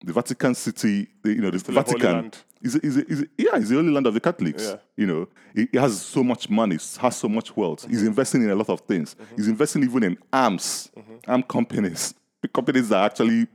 [0.03, 2.37] the Vatican City, the- you know, the Still Vatican land.
[2.61, 4.63] is, is, is yeah, it's the only land of the Catholics.
[4.63, 4.75] Yeah.
[4.95, 7.85] You know, it, it has so much money, it has so much wealth.
[7.85, 8.07] He's mm-hmm.
[8.07, 9.13] investing in a lot of things.
[9.13, 9.35] Mm-hmm.
[9.35, 10.89] He's investing even in arms,
[11.27, 13.47] arm companies, the companies that actually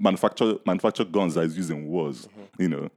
[0.00, 2.28] manufacture manufacture guns that is used in wars.
[2.58, 2.88] You know,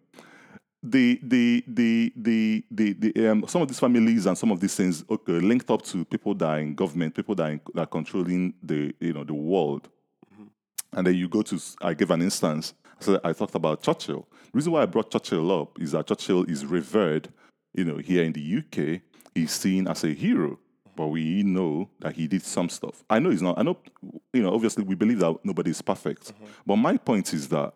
[0.83, 4.75] the the the the the, the um, some of these families and some of these
[4.75, 7.81] things okay linked up to people that are in government, people that are, in, that
[7.81, 9.89] are controlling the you know the world.
[10.33, 10.45] Mm-hmm.
[10.93, 12.73] And then you go to, I gave an instance.
[12.99, 14.27] So I talked about Churchill.
[14.31, 17.29] The reason why I brought Churchill up is that Churchill is revered,
[17.73, 19.01] you know, here in the UK.
[19.33, 20.91] He's seen as a hero, mm-hmm.
[20.95, 23.03] but we know that he did some stuff.
[23.07, 23.59] I know he's not.
[23.59, 23.77] I know,
[24.33, 26.33] you know, obviously we believe that nobody is perfect.
[26.33, 26.45] Mm-hmm.
[26.65, 27.73] But my point is that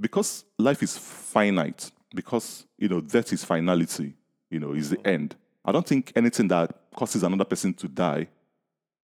[0.00, 4.14] because life is finite, because you know death is finality,
[4.50, 5.08] you know, is the mm-hmm.
[5.08, 5.36] end.
[5.64, 8.28] I don't think anything that causes another person to die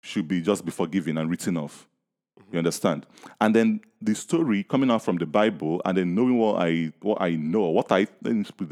[0.00, 1.86] should be just be forgiven and written off.
[2.36, 2.58] You mm-hmm.
[2.58, 3.06] understand?
[3.40, 7.20] And then the story coming out from the Bible, and then knowing what I what
[7.20, 8.04] I know, what I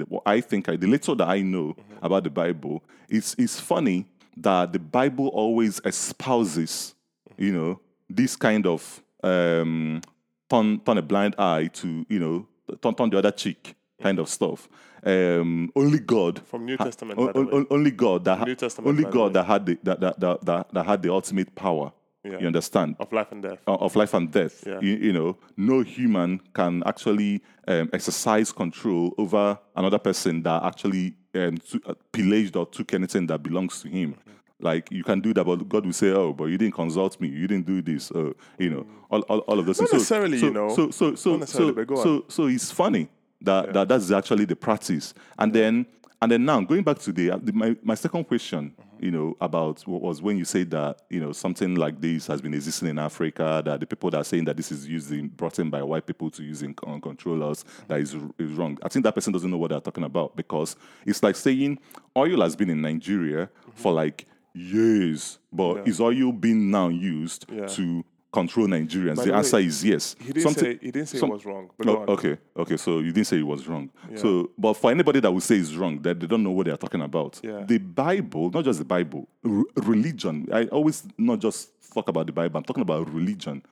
[0.09, 2.05] what I think I the little that I know mm-hmm.
[2.05, 6.95] about the Bible, it's it's funny that the Bible always espouses,
[7.37, 10.01] you know, this kind of um,
[10.49, 12.47] turn turn a blind eye to you know
[12.83, 14.69] turn turn the other cheek kind of stuff.
[15.03, 17.67] Um, only God From New ha- Testament, o- by the o- way.
[17.71, 20.63] only God that ha- New Testament, only God that had the that that, that, that,
[20.75, 21.93] that had the ultimate power.
[22.23, 22.39] Yeah.
[22.41, 22.97] You understand?
[23.01, 23.59] Of life and death.
[23.67, 24.65] Uh, of life and death.
[24.67, 24.81] Yeah.
[24.81, 31.17] You, you know, no human can actually um, exercise control over another person that actually
[31.35, 34.11] um, to, uh, pillaged or took anything that belongs to him.
[34.13, 34.31] Mm-hmm.
[34.69, 37.29] Like you can do that, but God will say, "Oh, but you didn't consult me.
[37.29, 40.47] You didn't do this." Uh, you know, all, all, all of those Not necessarily, so,
[40.47, 40.69] you know.
[40.79, 41.97] So, so, so, so, on.
[42.07, 43.09] so, so it's funny
[43.45, 45.15] that, that that's actually the practice.
[45.39, 45.87] And then,
[46.23, 49.05] and then now going back to the, the my, my second question, Mm-hmm.
[49.07, 52.41] you know, about what was when you said that you know something like this has
[52.41, 55.29] been existing in Africa, that the people that are saying that this is used in,
[55.29, 58.79] brought in by white people to use in con- control us, that is is wrong.
[58.85, 61.81] I think that person doesn't know what they're talking about because it's like saying
[62.17, 65.79] oil has been in Nigeria for like years, but Mm-hmm.
[65.87, 65.91] Yeah.
[65.91, 67.67] is oil being now used Yeah.
[67.67, 69.17] to control Nigerians?
[69.17, 70.17] By the the way, answer is yes.
[70.19, 71.71] He didn't Something- say he didn't say some- it was wrong.
[71.79, 72.77] But Oh, okay, okay.
[72.77, 73.91] So you didn't say it was wrong.
[74.17, 76.73] So, but for anybody that would say it's wrong, that they don't know what they
[76.73, 77.41] are talking about.
[77.43, 77.65] Yeah.
[77.65, 80.49] The Bible, not just the Bible, r- religion.
[80.53, 82.59] I always not just talk about the Bible.
[82.59, 83.63] I'm talking about religion.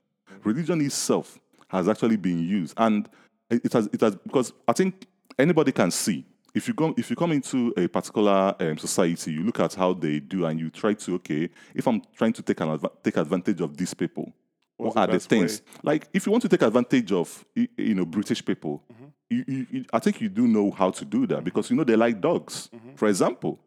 [0.43, 3.09] Religion itself has actually been used, and
[3.49, 5.05] it has it has because I think
[5.37, 6.25] anybody can see.
[6.55, 9.93] If you go, if you come into a particular um, society, you look at how
[9.93, 11.49] they do, and you try to okay.
[11.73, 14.31] If I'm trying to take an adva- take advantage of these people,
[14.77, 15.39] What's what are the best way?
[15.39, 15.61] things?
[15.83, 19.05] Like, if you want to take advantage of, you know, British people, Mm-hmm.
[19.29, 21.83] you, you, you- I think you do know how to do that because you know
[21.83, 22.95] they like dogs, Mm-hmm.
[22.95, 23.59] for example.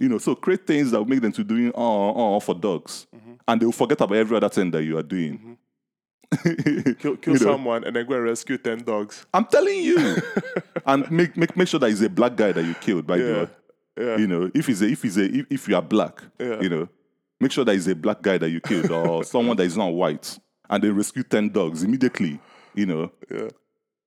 [0.00, 3.06] You know, so create things that will make them to doing oh, oh for dogs,
[3.14, 3.32] Mm-hmm.
[3.46, 5.56] and they will forget about every other thing that you are doing.
[6.98, 9.24] Kill, kill You know, someone and then go and rescue ten dogs.
[9.32, 10.16] I'm telling you,
[10.86, 13.06] and make, make make sure that it's a black guy that you killed.
[13.06, 13.42] By the Yeah.
[13.42, 13.48] way,
[14.06, 14.16] Yeah.
[14.18, 16.60] you know, if he's a if he's a if, if you are black, Yeah.
[16.60, 16.88] you know,
[17.40, 19.88] make sure that it's a black guy that you killed or someone that is not
[19.94, 20.38] white,
[20.70, 22.40] and they rescue ten dogs immediately.
[22.74, 23.48] You know, Yeah.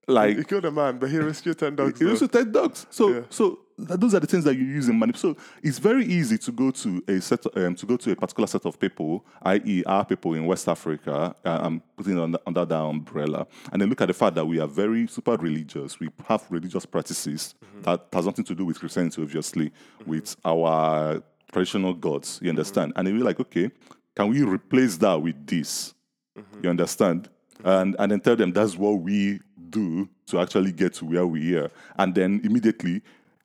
[0.08, 2.00] like He killed a man, but he rescued ten dogs.
[2.00, 2.12] you though.
[2.12, 2.86] also take dogs.
[2.90, 3.20] So Yeah.
[3.30, 5.16] so th- those are the things that you use in manip.
[5.16, 8.46] So it's very easy to go to a set um, to go to a particular
[8.46, 11.34] set of people, i.e., our people in West Africa.
[11.44, 14.46] Uh, I'm putting it under, under that umbrella, and then look at the fact that
[14.46, 15.98] we are very super religious.
[16.00, 19.72] We have religious practices that has nothing to do with Christianity, obviously,
[20.06, 21.22] with our
[21.52, 22.38] traditional gods.
[22.42, 22.92] You understand?
[22.96, 23.70] And then we're like, okay,
[24.16, 25.94] can we replace that with this?
[26.38, 26.64] Mm-hmm.
[26.64, 27.28] You understand?
[27.64, 29.40] And and then tell them that's what we
[29.70, 31.70] do to actually get to where we are.
[31.96, 33.02] And then immediately,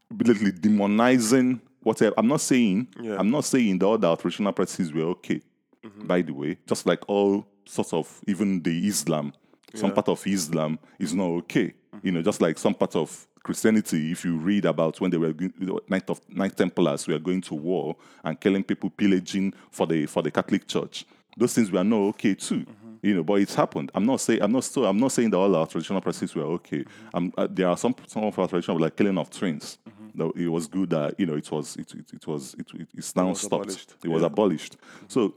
[0.09, 2.13] immediately demonizing whatever.
[2.17, 3.17] I'm not saying Yeah.
[3.17, 5.41] I'm not saying the other traditional practices were okay.
[5.85, 6.07] Mm-hmm.
[6.07, 9.33] By the way, just like all sorts of even the Islam,
[9.73, 11.67] some part of Islam is not okay.
[11.67, 11.99] Mm-hmm.
[12.03, 15.31] You know, just like some part of Christianity, if you read about when they were
[15.31, 20.05] the Knight of Knight Templars were going to war and killing people, pillaging for the
[20.05, 21.05] for the Catholic Church,
[21.37, 22.61] those things were not okay too.
[22.61, 22.93] Mm-hmm.
[23.03, 23.91] You know, but it's happened.
[23.95, 26.43] I'm not saying I'm not still I'm not saying that all our traditional practices were
[26.43, 26.83] okay.
[27.13, 29.77] Um, uh, there are some some of our traditional like killing of twins.
[29.87, 30.07] Mm-hmm.
[30.15, 32.87] Though it was good that you know it was it it, it was it, it
[32.95, 33.65] it's now was stopped.
[33.65, 33.95] abolished.
[34.03, 34.27] It was Yeah.
[34.27, 34.77] abolished.
[35.07, 35.35] So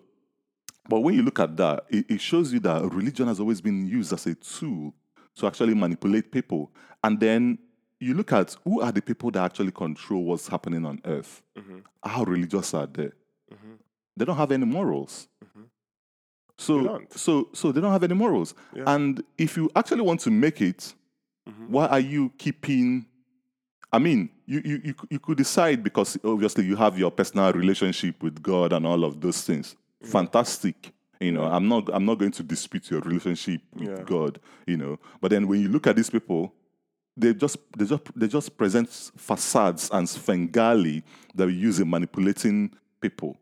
[0.88, 3.86] But when you look at that, it, it shows you that religion has always been
[3.86, 4.94] used as a tool
[5.36, 6.72] to actually manipulate people.
[7.04, 7.58] And then
[8.00, 11.42] you look at who are the people that actually control what's happening on earth.
[12.02, 13.10] How religious are they?
[14.16, 15.28] They don't have any morals.
[16.60, 18.54] So, so, so they don't have any morals.
[18.74, 18.84] Yeah.
[18.86, 20.92] And if you actually want to make it,
[21.48, 21.72] mm-hmm.
[21.72, 23.06] why are you keeping?
[23.92, 28.22] I mean, you, you, you, you could decide because obviously you have your personal relationship
[28.22, 29.74] with God and all of those things.
[30.04, 30.92] Fantastic.
[31.18, 34.02] You know, I'm not I'm not going to dispute your relationship with Yeah.
[34.04, 34.98] God, you know.
[35.20, 36.52] But then when you look at these people,
[37.16, 41.02] they just they just they just present facades and svengali
[41.34, 42.70] that we use in manipulating
[43.00, 43.36] people.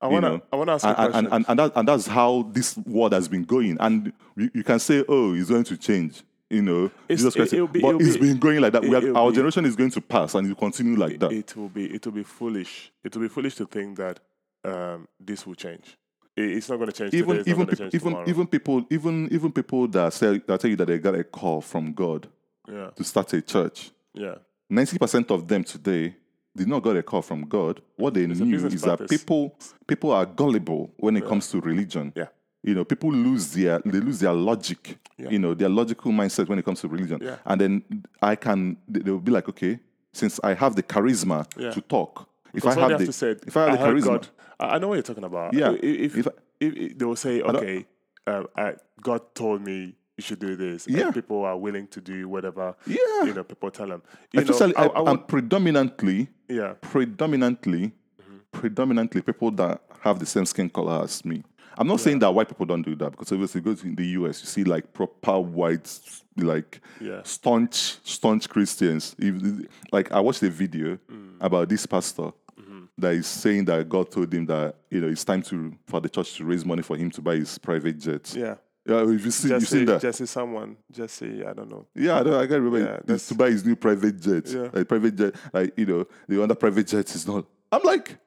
[0.00, 0.42] I wanna.
[0.52, 1.32] I wanna ask you a and, and, question.
[1.32, 3.76] and, and, that, and that's how this world has been going.
[3.80, 6.22] And you, you can say, oh, it's going to change.
[6.50, 7.52] You know, It's- Jesus Christ.
[7.52, 8.84] it- it'll be- but it's be- been going like that.
[8.84, 11.32] It- it'll our be- generation is going to pass, and it will continue like that.
[11.32, 12.92] it will be it will be foolish.
[13.02, 14.20] It will be foolish to think that
[14.64, 15.96] um, this will change.
[16.36, 17.50] It's not going to change even today.
[17.50, 18.28] Even to change even tomorrow.
[18.28, 21.60] even people even even people that say that tell you that they got a call
[21.60, 22.28] from God
[22.68, 23.90] yeah, to start a church.
[24.12, 24.34] yeah,
[24.68, 26.14] Ninety percent of them today
[26.56, 27.80] did not get a call from God.
[27.96, 32.12] What they a knew is that people people are gullible when it comes to religion.
[32.14, 32.26] yeah,
[32.62, 34.98] You know, people lose their they lose their logic.
[35.18, 35.30] Yeah.
[35.30, 37.18] You know, their logical mindset when it comes to religion.
[37.22, 37.36] Yeah.
[37.44, 37.82] And then
[38.22, 39.78] I can they will be like, okay,
[40.12, 41.70] since I have the charisma Yeah.
[41.72, 44.28] to talk, if I have the say, if I have the heard charisma, God,
[44.60, 45.54] I I know what you're talking about.
[45.54, 45.72] Yeah.
[45.82, 46.28] If, if, If
[46.60, 47.86] if, they will say, okay,
[48.26, 51.06] um, I, God told me you should do this, Yeah.
[51.06, 53.24] and people are willing to do whatever, Yeah.
[53.24, 54.02] you know, people tell them.
[54.32, 58.36] You especially know, I, I and would, predominantly yeah, predominantly Mm-hmm.
[58.52, 61.42] predominantly people that have the same skin color as me.
[61.76, 63.96] I'm not saying that white people don't do that because obviously you go to in
[63.96, 65.98] the US, you see like proper white,
[66.36, 67.20] like Yeah.
[67.24, 69.16] staunch, staunch Christians.
[69.18, 71.36] If, like I watched a video Mm.
[71.40, 72.84] about this pastor Mm-hmm.
[72.98, 76.08] that is saying that God told him that you know it's time to for the
[76.08, 78.32] church to raise money for him to buy his private jet.
[78.36, 78.54] yeah.
[78.86, 80.00] Yeah, if you see, you seen that?
[80.02, 81.86] Jesse, someone, Jesse, I don't know.
[81.94, 82.80] Yeah, I, don't, I can't remember.
[82.80, 84.46] Yeah, that's- to buy his new private jet.
[84.48, 84.68] Yeah.
[84.72, 87.46] Like private jet, like you know, the other private jet is not.
[87.72, 88.18] I'm like,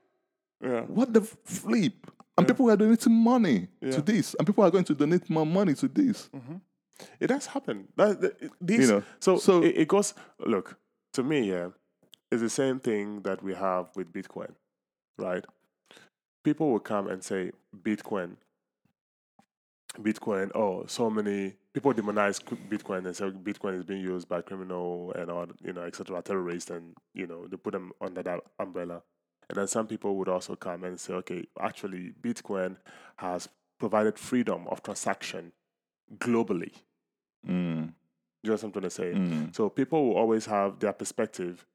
[0.63, 1.93] Yeah, what the flip?
[2.37, 3.91] And people are donating money Yeah.
[3.91, 6.29] to this, and people are going to donate more money to this.
[6.35, 6.55] Mm-hmm.
[7.19, 7.87] it has happened.
[7.95, 10.13] That, that, these, know, so so- it, it goes.
[10.39, 10.75] Look,
[11.13, 11.67] to me, yeah,
[12.31, 14.51] it's the same thing that we have with Bitcoin,
[15.19, 15.45] right?
[16.43, 17.51] People will come and say
[17.83, 18.37] Bitcoin,
[20.01, 20.51] Bitcoin.
[20.55, 25.29] Oh, so many people demonize Bitcoin and say Bitcoin is being used by criminal and
[25.29, 26.21] all, you know, etc.
[26.21, 29.01] Terrorists, and you know, they put them under that umbrella.
[29.49, 32.75] And then some people would also come and say, okay, actually, Bitcoin
[33.17, 33.47] has
[33.79, 35.51] provided freedom of transaction
[36.17, 36.71] globally.
[37.47, 37.93] Mm, Do
[38.43, 39.13] you know what I'm trying to say?
[39.13, 41.65] mm, So people will always have their perspective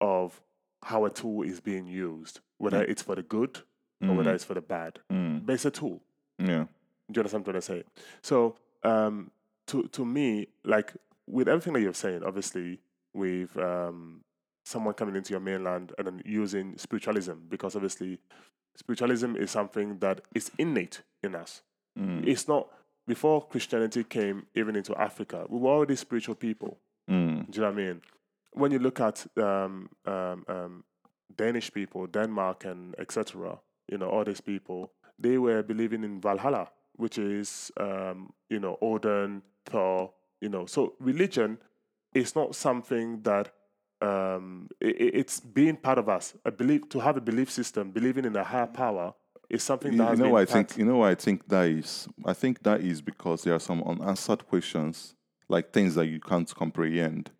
[0.00, 0.40] of
[0.82, 3.58] how a tool is being used, whether it's for the good
[4.00, 5.00] or whether it's for the bad.
[5.10, 6.00] mm, But it's a tool.
[6.38, 6.66] yeah.
[7.10, 7.90] Do you understand what I'm trying to say?
[8.22, 9.30] So um,
[9.68, 10.92] to to me, like
[11.26, 12.80] with everything that you're saying, obviously
[13.14, 14.22] with um,
[14.64, 18.18] someone coming into your mainland and then using spiritualism, because obviously
[18.76, 21.62] spiritualism is something that is innate in us.
[21.98, 22.68] Mm, It's not
[23.06, 25.46] before Christianity came even into Africa.
[25.48, 26.78] We were already spiritual people.
[27.10, 28.02] mm, Do you know what I mean?
[28.52, 30.84] When you look at um, um, um,
[31.36, 33.58] Danish people, Denmark, and etc.,
[33.90, 36.68] you know, all these people, they were believing in Valhalla,
[36.98, 40.66] which is, um, you know, Odin, Thor, you know.
[40.66, 41.58] So religion
[42.14, 43.52] is not something that
[44.00, 46.34] um, i i- it's being part of us.
[46.44, 49.14] A belief to have a belief system, believing in a higher power,
[49.50, 52.32] is something that you has know I think you know I think that is I
[52.34, 55.14] think that is because there are some unanswered questions
[55.48, 57.30] like things that you can't comprehend.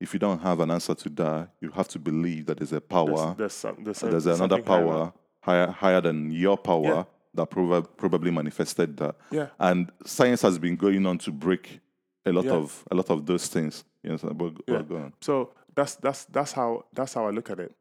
[0.00, 2.80] If you don't have an answer to that, you have to believe that there's a
[2.80, 7.04] power, there's, some, there's, there's another something higher power higher higher than your power Yeah.
[7.38, 9.14] That proba- probably manifested that.
[9.30, 9.48] Yeah.
[9.58, 11.80] And science has been going on to break
[12.26, 12.52] a lot Yeah.
[12.60, 13.84] of a lot of those things.
[14.02, 15.08] You know, but Yeah.
[15.20, 17.72] So that's that's that's how that's how I look at it.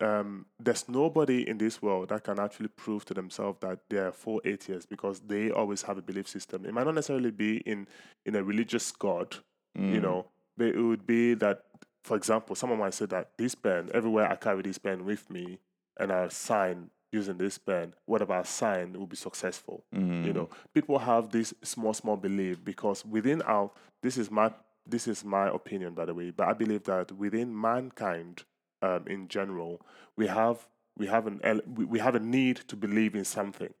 [0.00, 4.10] Um, there's nobody in this world that can actually prove to themselves that they are
[4.12, 6.66] full atheists because they always have a belief system.
[6.66, 7.86] It might not necessarily be in
[8.24, 9.36] in a religious God,
[9.76, 10.02] you Mm.
[10.02, 11.62] know, but it would be that,
[12.02, 15.58] for example, someone might say that this pen, everywhere I carry this pen with me,
[16.00, 19.84] and I sign using this pen, whatever I sign will be successful.
[19.92, 20.34] You mm.
[20.34, 23.70] know, people have this small, small belief because within our
[24.02, 24.52] this is my
[24.88, 28.44] this is my opinion, by the way, but I believe that within mankind,
[28.82, 29.80] um, in general,
[30.16, 30.66] we have
[30.96, 33.72] we have an we, have a need to believe in something.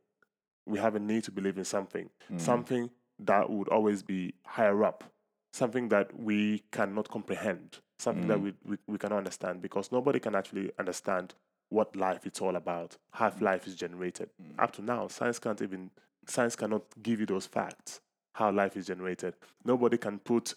[0.66, 2.40] We have a need to believe in something, mm.
[2.40, 2.90] something
[3.20, 5.04] that would always be higher up,
[5.52, 8.42] something that we cannot comprehend, something that mm.
[8.42, 11.34] we, we we cannot understand because nobody can actually understand
[11.68, 13.40] what life is all about, how mm.
[13.40, 14.30] life is generated.
[14.42, 14.62] Mm.
[14.62, 15.90] Up to now, science can't even
[16.26, 18.00] science cannot give you those facts
[18.36, 19.34] how life is generated.
[19.64, 20.54] Nobody can put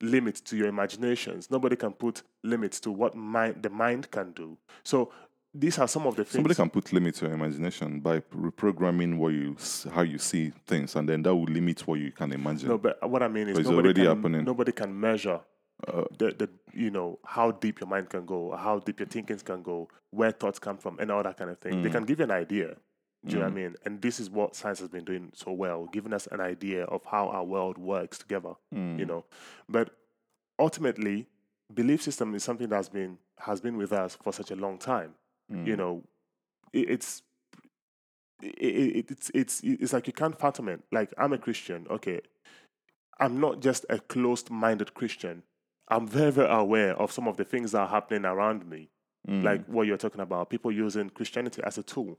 [0.00, 1.50] limits to your imaginations.
[1.50, 4.58] Nobody can put limits to what mind the mind can do.
[4.82, 5.12] So
[5.54, 6.34] these are some of the things.
[6.34, 9.56] Somebody can put limits to your imagination by reprogramming what you
[9.92, 12.68] how you see things, and then that will limit what you can imagine.
[12.68, 14.44] No, but what I mean is nobody already can, happening.
[14.44, 15.40] nobody can measure
[15.88, 19.42] Uh, the, the you know how deep your mind can go, how deep your thinkings
[19.42, 21.82] can go, where thoughts come from, and all that kind of thing.
[21.82, 21.92] They Mm.
[21.92, 22.76] can give you an idea.
[23.26, 23.76] Do you know what I mean?
[23.84, 27.04] And this is what science has been doing so well, giving us an idea of
[27.04, 28.54] how our world works together.
[28.74, 29.24] mm, You know,
[29.68, 29.90] but
[30.58, 31.26] ultimately,
[31.72, 35.14] belief system is something that's been has been with us for such a long time.
[35.52, 36.04] mm, You know,
[36.72, 37.22] it, it's
[38.42, 38.48] it,
[38.96, 40.80] it, it's it's it's like you can't fathom it.
[40.92, 42.20] Like I'm a Christian, okay.
[43.18, 45.42] I'm not just a closed-minded Christian.
[45.90, 48.90] I'm very very aware of some of the things that are happening around me
[49.28, 52.18] mm, like what you're talking about, people using Christianity as a tool.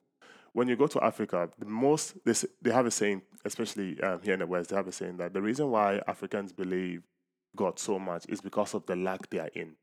[0.54, 4.34] When you go to Africa, the most they, they have a saying, especially um, here
[4.34, 7.04] in the West, they have a saying that the reason why Africans believe
[7.56, 9.76] God so much is because of the lack they are in.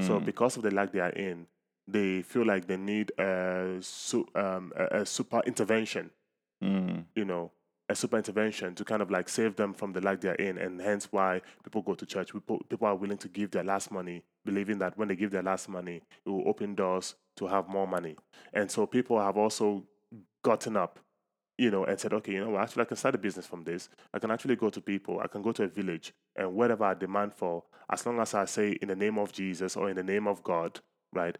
[0.00, 1.46] So mm, because of the lack they are in,
[1.86, 6.10] they feel like they need a, su- um, a, a super intervention
[6.62, 7.50] mm, you know,
[7.90, 10.80] a super intervention to kind of like save them from the lack they're in, and
[10.80, 12.32] hence why people go to church.
[12.32, 15.42] People people are willing to give their last money, believing that when they give their
[15.42, 18.16] last money, it will open doors to have more money.
[18.52, 19.84] And so people have also
[20.44, 20.98] gotten up,
[21.56, 23.64] you know, and said, okay, you know, what, actually I can start a business from
[23.64, 23.88] this.
[24.12, 25.20] I can actually go to people.
[25.20, 28.44] I can go to a village, and whatever I demand for, as long as I
[28.44, 30.78] say in the name of Jesus or in the name of God,
[31.14, 31.38] right?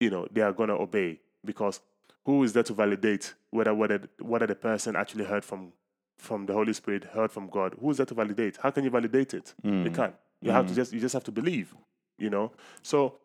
[0.00, 1.80] You know, they are gonna obey because
[2.26, 5.72] who is there to validate whether whether whether the person actually heard from
[6.18, 7.76] from the Holy Spirit, heard from God?
[7.80, 8.58] Who is there to validate?
[8.60, 9.54] How can you validate it?
[9.62, 10.14] You mm, can't.
[10.42, 11.74] You have to just you just have to believe.
[12.18, 12.52] You know.
[12.82, 13.18] So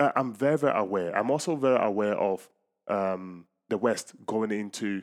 [0.00, 1.16] I I'm very very aware.
[1.16, 2.48] I'm also very aware of
[2.88, 5.02] um, the West going into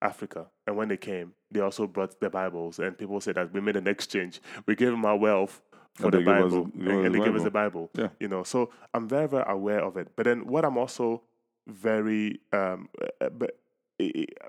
[0.00, 3.60] Africa, and when they came, they also brought the Bibles, and people said that we
[3.60, 4.40] made an exchange.
[4.66, 5.60] We gave them our wealth
[5.92, 7.90] for And the they gave us Bible, and, and they the gave us the Bible.
[7.94, 8.08] Yeah.
[8.20, 10.12] You know, so I'm very very aware of it.
[10.16, 11.22] But then what I'm also
[11.66, 12.88] very um,
[13.20, 13.58] uh, but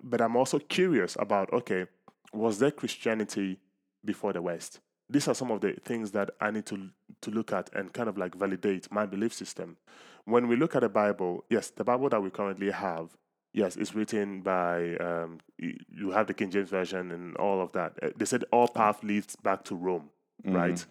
[0.03, 1.85] but I'm also curious about okay,
[2.33, 3.59] was there Christianity
[4.03, 4.79] before the West?
[5.09, 6.89] These are some of the things that I need to
[7.21, 9.77] to look at and kind of like validate my belief system.
[10.25, 13.15] When we look at the Bible, yes, the Bible that we currently have,
[13.53, 18.17] yes, it's written by um, you have the King James version and all of that.
[18.17, 20.09] They said all path leads back to Rome,
[20.45, 20.85] mm, right?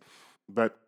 [0.49, 0.79] But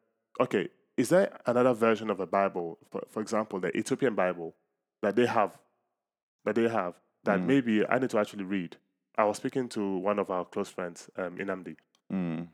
[0.40, 4.54] okay, is there another version of a Bible, for, for example, the Ethiopian Bible
[5.02, 5.58] that they have,
[6.44, 6.94] that they have
[7.24, 7.46] that Mm.
[7.46, 8.76] maybe I need to actually read?
[9.16, 11.76] I was speaking to one of our close friends, um, Nnamdi,
[12.12, 12.48] mm,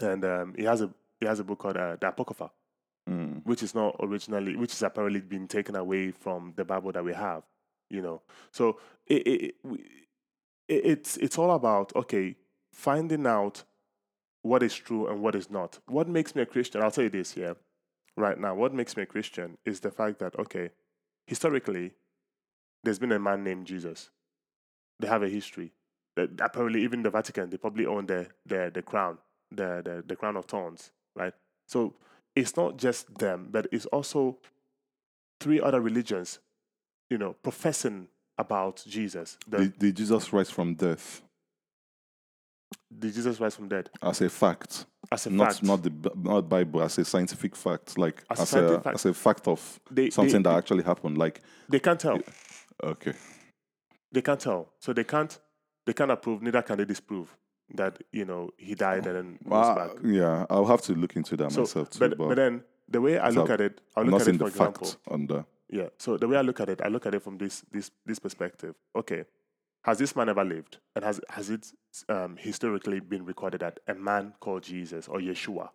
[0.00, 2.50] and um, he has a he has a book called uh, the Apocrypha,
[3.08, 7.02] mm, which is not originally, which is apparently been taken away from the Bible that
[7.04, 7.42] we have,
[7.88, 8.20] you know.
[8.52, 9.54] So it, it, it,
[10.68, 12.36] it, it's it's all about okay,
[12.72, 13.64] finding out
[14.42, 15.78] what is true and what is not.
[15.86, 16.82] What makes me a Christian?
[16.82, 17.56] I'll tell you this here,
[18.16, 18.54] right now.
[18.54, 20.68] What makes me a Christian is the fact that okay,
[21.26, 21.92] historically,
[22.82, 24.10] there's been a man named Jesus.
[25.00, 25.72] They have a history.
[26.16, 29.18] Apparently, even the Vatican, they probably own the the the crown,
[29.50, 31.34] the the, the crown of thorns, right?
[31.66, 31.94] So
[32.36, 34.38] it's not just them, but it's also
[35.40, 36.38] three other religions,
[37.10, 38.08] you know, professing
[38.38, 39.38] about Jesus.
[39.48, 41.23] The, Did, did Jesus rise from death
[42.90, 44.86] the Jesus rise from dead as a fact?
[45.12, 45.62] as a not fact.
[45.62, 48.94] not the not Bible as a scientific fact, like As a as, scientific a fact.
[48.94, 51.18] as a fact of They- something they- that actually happened.
[51.18, 52.18] Like they can't tell.
[52.82, 53.12] okay,
[54.12, 54.72] They can't tell.
[54.78, 55.38] So they can't.
[55.86, 56.40] They can't approve.
[56.42, 57.36] Neither can they disprove
[57.74, 59.90] that you know he died and then rose Uh, back.
[60.04, 61.98] yeah, I'll have to look into that So, myself too.
[61.98, 64.48] but, But, but then the way I look at it, I look at it for
[64.48, 64.86] example.
[64.86, 65.44] fact on the.
[65.68, 65.88] Yeah.
[65.98, 68.18] So the way I look at it, I look at it from this this this
[68.18, 68.74] perspective.
[68.94, 69.24] Okay,
[69.84, 71.72] has this man ever lived, and has has it
[72.08, 75.68] um, historically been recorded that a man called Jesus or Yeshua,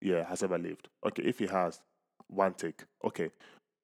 [0.00, 0.88] yeah, has ever lived?
[1.06, 1.80] Okay, if he has,
[2.28, 2.84] one take.
[3.04, 3.30] Okay,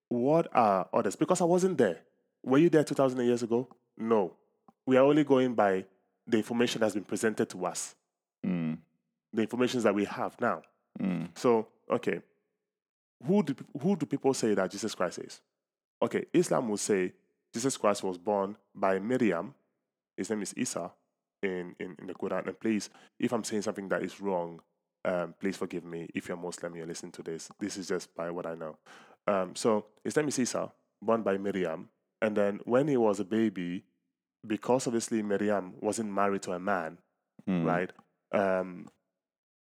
[0.09, 1.17] what are others?
[1.17, 1.99] Because I wasn't there.
[2.45, 3.69] Were you there two thousand years ago?
[3.97, 4.35] No.
[4.87, 5.85] We are only going by
[6.27, 7.95] the information that's been presented to us,
[8.45, 8.79] Mm,
[9.33, 10.63] the information that we have now.
[10.99, 12.23] mm, So, okay,
[13.25, 15.41] who do who do people say that Jesus Christ is?
[16.03, 17.13] Okay, Islam will say
[17.53, 19.55] Jesus Christ was born by Miriam.
[20.17, 20.91] His name is Isa
[21.43, 22.47] in, in, in the Quran.
[22.47, 24.61] And please, if I'm saying something that is wrong,
[25.05, 26.09] um, please forgive me.
[26.15, 27.51] If you're Muslim, you're listening to this.
[27.59, 28.77] This is just by what I know.
[29.27, 31.89] Um, so his name is Isa, born by Miriam.
[32.23, 33.85] And then when he was a baby,
[34.47, 36.99] because obviously Miriam wasn't married to a man,
[37.49, 37.91] mm, right?
[38.33, 38.89] Um,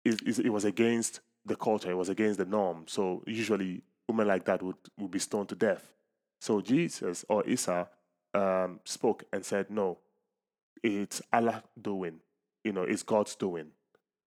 [0.04, 2.84] it, it, it was against the culture, it was against the norm.
[2.86, 5.92] So usually, women like that would, would be stoned to death.
[6.40, 7.88] So Jesus or Isa
[8.34, 9.98] um, spoke and said, No,
[10.82, 12.20] it's Allah doing,
[12.64, 13.68] you know, it's God's doing,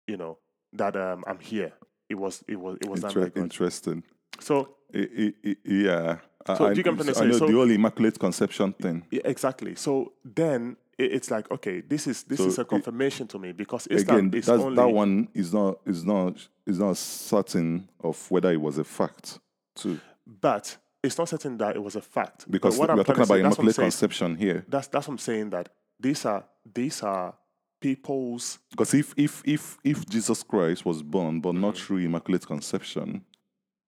[0.07, 0.37] you know,
[0.73, 1.73] that um, I'm here.
[2.09, 4.03] It was it was it was Inter- interesting.
[4.39, 6.17] So I- I- I- yeah.
[6.45, 7.47] I- So I, do you get I'm I know say?
[7.47, 9.05] the whole immaculate conception thing.
[9.11, 9.75] yeah, exactly.
[9.75, 13.39] So then it, it's like okay, this is this So is a it- confirmation to
[13.39, 17.89] me because Islam Again, is only that one is not is not is not certain
[17.99, 19.39] of whether it was a fact
[19.75, 22.49] too, but it's not certain that it was a fact.
[22.49, 24.65] Because what we I'm are talking about say, that's what immaculate conception here.
[24.69, 25.69] That's that's what I'm saying that
[25.99, 26.43] these are
[26.73, 27.33] these are
[27.79, 31.85] people's Because if if if if Jesus Christ was born but not Mm-hmm.
[31.85, 33.23] through immaculate conception,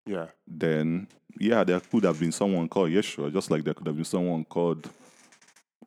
[0.05, 1.07] yeah then
[1.39, 4.43] yeah, there could have been someone called Yeshua, just like there could have been someone
[4.45, 4.89] called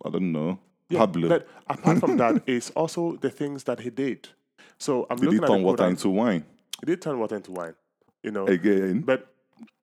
[0.04, 0.58] I don't know
[0.88, 1.28] Yeah, Pablo.
[1.28, 4.28] But apart from that, it's also the things that he did.
[4.78, 6.44] So I'm Did he looking at turn water into wine?
[6.80, 7.74] He did turn water into wine,
[8.22, 8.46] you know.
[8.46, 9.26] Again, But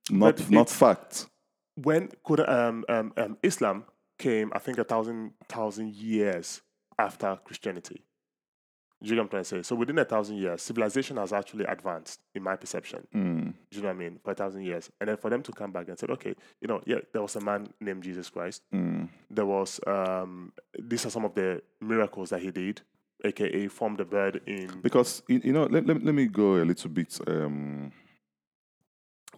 [0.09, 1.27] not but not fact.
[1.75, 3.83] when could um, um, um, Islam
[4.19, 6.61] came, I think a thousand thousand years
[6.99, 8.03] after Christianity.
[9.01, 9.61] Do you get what I'm trying to say?
[9.63, 13.07] So within a thousand years, civilization has actually advanced, in my perception.
[13.15, 14.19] Mm, Do you know what I mean?
[14.21, 16.67] For a thousand years, and then for them to come back and said, okay, you
[16.67, 18.61] know, yeah, there was a man named Jesus Christ.
[18.73, 19.07] mm.
[19.31, 22.81] There was um, these are some of the miracles that he did,
[23.23, 24.81] aka formed the bird in.
[24.81, 27.17] Because you, you know, let, let, let me go a little bit.
[27.25, 27.93] Um,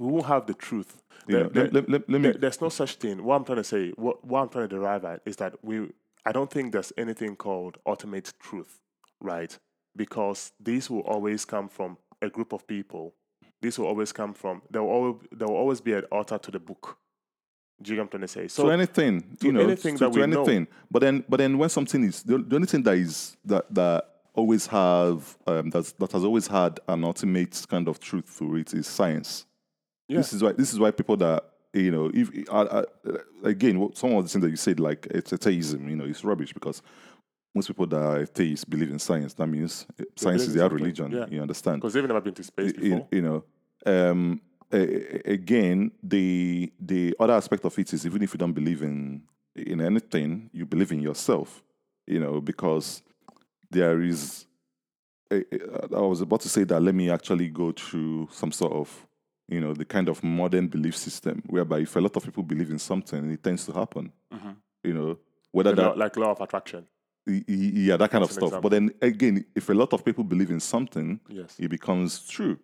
[0.02, 1.04] We won't have the truth.
[1.28, 3.24] you The- know, the- let, let, let, me there's no such thing.
[3.24, 5.90] What I'm trying to say, what, what I'm trying to derive at is that we,
[6.26, 8.80] I don't think there's anything called ultimate truth,
[9.20, 9.56] right?
[9.96, 13.14] Because these will always come from a group of people.
[13.62, 16.50] This will always come from there will always there will always be an altar to
[16.50, 16.98] the book.
[17.80, 18.48] Do you what I'm trying to say?
[18.48, 20.42] So to anything, to you know, anything to, that to we know.
[20.42, 20.68] anything.
[20.90, 24.06] But then, but then, when something is the, the only thing that is that that
[24.34, 28.88] always have um, that has always had an ultimate kind of truth to it is
[28.88, 29.46] science.
[30.12, 30.18] Yeah.
[30.18, 31.44] This is why this is why people that
[31.74, 32.84] you know, if uh, uh,
[33.44, 36.24] again, what- some of the things that you said, like it's atheism, you know, it's
[36.24, 36.82] rubbish because
[37.56, 39.34] most people that are atheists believe in science.
[39.36, 41.12] That means uh, science is their religion.
[41.12, 41.26] yeah.
[41.30, 41.82] You understand?
[41.82, 43.08] because they've never been to space before.
[43.12, 43.44] you know
[43.86, 44.40] um
[45.26, 49.22] again the the other aspect of it is even if you don't believe in
[49.56, 51.64] in anything you believe in yourself
[52.08, 53.02] you know because
[53.70, 54.46] there is
[55.32, 55.44] a-
[55.96, 59.08] i was about to say that let me actually go through some sort of
[59.54, 62.72] you know the kind of modern belief system whereby if a lot of people believe
[62.72, 64.56] in something it tends to happen Mhm.
[64.84, 65.18] you know
[65.52, 66.88] whether The that like law of attraction.
[67.28, 70.24] yeah that kind of That's an stuff but then again if a lot of people
[70.24, 71.56] believe in something Yes.
[71.60, 72.58] it becomes true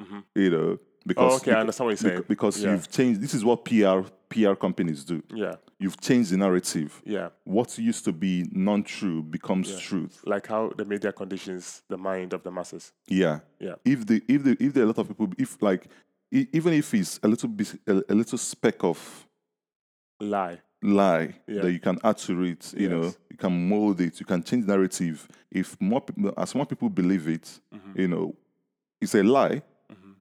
[0.00, 0.24] Mhm.
[0.34, 2.24] you know because Oh, okay, I understand what you're saying.
[2.28, 2.72] because Yeah.
[2.72, 5.56] you've changed this is what PR PR companies do Yeah.
[5.78, 7.28] you've changed the narrative Yeah.
[7.44, 9.78] what used to be non-true becomes Yeah.
[9.88, 12.92] truth Like how the media conditions the mind of the masses.
[13.08, 13.74] yeah Yeah.
[13.84, 15.88] if the if the if there are a lot of people if like
[16.32, 19.26] even if it's a little bit a, a little speck of
[20.20, 20.60] Lie.
[20.82, 21.62] lie Yeah.
[21.62, 24.66] that you can add to it you know you can mold it you can change
[24.66, 27.98] narrative if more people as more people believe it Mhm.
[27.98, 28.34] you know
[29.00, 30.14] it's a lie Mhm.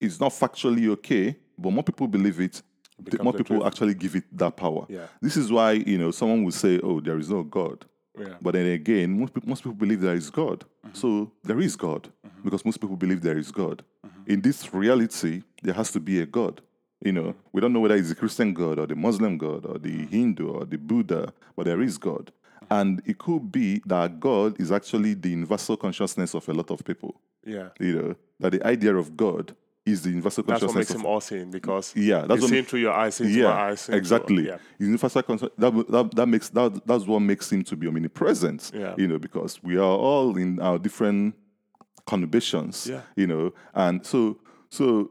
[0.00, 2.62] it's not factually okay but more people believe it
[2.98, 3.66] the more people truth.
[3.66, 5.06] actually give it that power Yeah.
[5.22, 7.84] this is why you know someone will say oh there is no god
[8.18, 8.36] Yeah.
[8.42, 10.94] but then again most people, most people believe there is god Mm-hmm.
[10.94, 12.08] so there is god
[12.44, 13.95] because most people believe there is god Mm-hmm.
[14.26, 16.60] In this reality there has to be a god
[17.00, 19.78] you know we don't know whether it's the christian god or the muslim god or
[19.78, 22.32] the hindu or the buddha but there is god
[22.70, 26.84] and it could be that god is actually the universal consciousness of a lot of
[26.84, 27.68] people Yeah.
[27.78, 29.54] you know that the idea of god
[29.84, 32.50] is the universal That's what consciousness makes of him all seeing because yeah that's what
[32.50, 33.80] seeing through your eyes, through yeah, my eyes.
[33.82, 34.46] seeing through- exactly.
[34.48, 34.58] yeah.
[34.80, 38.72] Universal conscious that, that that makes that that's what makes him to be omnipresent.
[38.74, 38.94] Yeah.
[38.98, 41.36] You know, because we are all in our different
[42.06, 42.86] conurbations.
[42.88, 43.00] Yeah.
[43.16, 44.38] You know, and so
[44.70, 45.10] so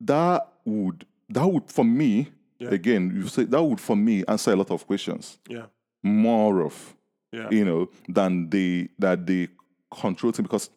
[0.00, 2.28] that would that would for me
[2.58, 2.70] Yeah.
[2.70, 5.66] again you say that would for me answer a lot of questions Yeah.
[6.02, 6.94] more of
[7.32, 7.48] Yeah.
[7.50, 9.48] you know than the that the
[9.90, 10.70] control thing because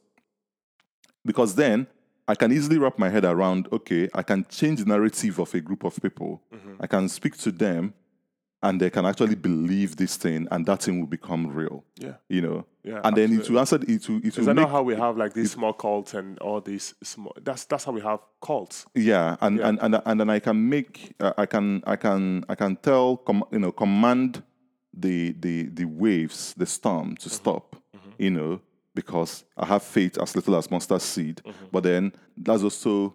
[1.25, 1.87] because then
[2.27, 5.61] I can easily wrap my head around okay I can change the narrative of a
[5.61, 6.75] group of people Mhm.
[6.79, 7.93] I can speak to them
[8.65, 12.15] and they can actually believe this thing and that thing will become real Yeah.
[12.35, 13.01] you know Yeah.
[13.05, 13.53] and then it absolutely.
[13.53, 16.39] will answer it will it will make, how we have like these small cults and
[16.39, 17.33] all these small?
[17.47, 18.85] That's that's how we have cults.
[18.95, 19.69] yeah and, Yeah.
[19.69, 23.17] And, and and then I can make uh, I can I can I can tell
[23.27, 24.41] com- you know command
[25.03, 27.23] the the the waves the storm Mm-hmm.
[27.23, 27.75] to stop
[28.17, 28.59] you know
[28.95, 31.65] because I have faith as little as mustard seed Mm-hmm.
[31.73, 32.11] but then
[32.45, 33.13] that's also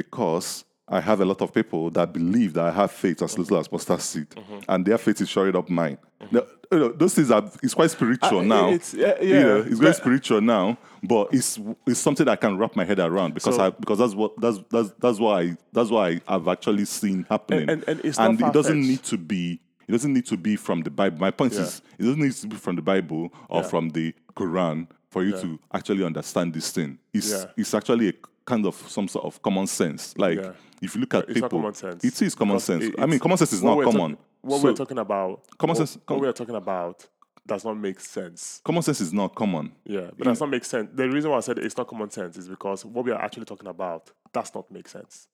[0.00, 3.56] because I have a lot of people that believe that I have faith as little
[3.58, 4.58] as mustard seed Mm-hmm.
[4.68, 5.96] and their faith is shoring up mine
[6.30, 9.22] Now, you know, those things are it's quite spiritual Uh, now It's yeah, yeah.
[9.38, 12.98] you know, it's very spiritual now, but it's it's something I can wrap my head
[12.98, 16.48] around because So- I because that's what that's that's that's I that's what I have
[16.48, 17.62] actually seen happening.
[17.70, 20.36] And- and- and it's and not it doesn't need to be It doesn't need to
[20.38, 21.18] be from the Bible.
[21.18, 21.60] My point Yeah.
[21.62, 23.68] is, it doesn't need to be from the Bible or Yeah.
[23.68, 25.42] from the Quran for you Yeah.
[25.42, 26.98] to actually understand this thing.
[27.12, 28.14] It's it's actually a
[28.46, 30.14] kind of some sort of common sense.
[30.18, 30.38] Like.
[30.84, 32.04] If you look at It's people, not common sense.
[32.04, 32.84] it is common Because sense.
[32.84, 34.16] it- I mean, common sense is not common.
[34.42, 37.06] what So, we're talking about, Common sense- what com- we're talking about
[37.46, 38.60] does not make sense.
[38.64, 39.72] common sense is not common.
[39.84, 40.90] Yeah, but does not make sense.
[40.94, 43.44] The reason why I said it's not common sense is because what we are actually
[43.44, 45.28] talking about does not make sense.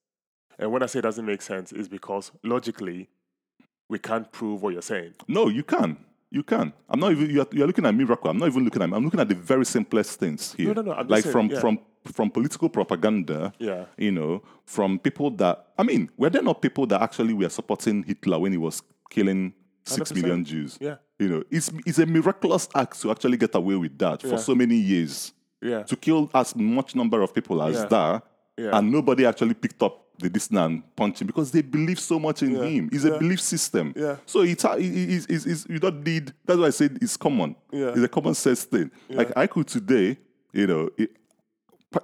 [0.59, 3.09] And when I say it doesn't make sense, is because logically
[3.89, 5.13] we can't prove what you're saying.
[5.27, 5.97] No, you can.
[6.29, 6.71] You can.
[6.89, 7.29] I'm not even.
[7.29, 8.29] You're, you're looking at miracle.
[8.29, 8.93] I'm not even looking at.
[8.93, 10.73] I'm looking at the very simplest things here.
[10.73, 11.59] no, no, I'm just like saying, from yeah.
[11.59, 13.53] from from political propaganda.
[13.59, 13.85] Yeah.
[13.97, 15.67] You know, from people that.
[15.77, 19.53] I mean, were there not people that actually were supporting Hitler when he was killing
[19.85, 20.15] six 100%.
[20.21, 20.77] million Jews?
[20.81, 20.95] Yeah.
[21.19, 24.29] You know, it's it's a miraculous act to actually get away with that Yeah.
[24.31, 25.33] for so many years.
[25.61, 25.83] Yeah.
[25.83, 27.85] To kill as much number of people as Yeah.
[27.85, 28.23] that,
[28.57, 28.77] Yeah.
[28.77, 32.55] and nobody actually picked up the this and punching because they believe so much in
[32.55, 32.89] him.
[32.91, 33.93] It's a belief system.
[33.95, 34.17] Yeah.
[34.25, 36.31] So it's, it's, it's, it's you don't need.
[36.45, 37.55] That's why I said it's common.
[37.71, 37.89] Yeah.
[37.89, 38.91] It's a common sense thing.
[39.09, 40.17] Like I could today,
[40.53, 41.11] you know, it,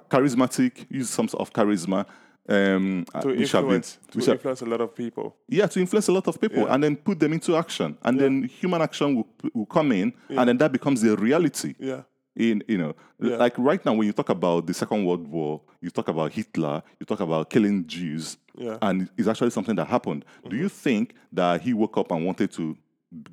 [0.09, 2.05] charismatic, use some sort of charisma.
[2.49, 5.35] Um, To which have been- influence, to have- influence a lot of people.
[5.49, 6.73] yeah, to influence a lot of people Yeah.
[6.73, 10.47] and then put them into action, and then human action will, will come in, and
[10.47, 12.03] then that becomes a reality Yeah.
[12.37, 13.35] in you know Yeah.
[13.35, 16.83] like right now when you talk about the second world war you talk about hitler
[16.99, 18.69] you talk about killing jews Yeah.
[18.75, 18.85] Mm-hmm.
[18.85, 22.51] and it's actually something that happened do you think that he woke up and wanted
[22.51, 22.77] to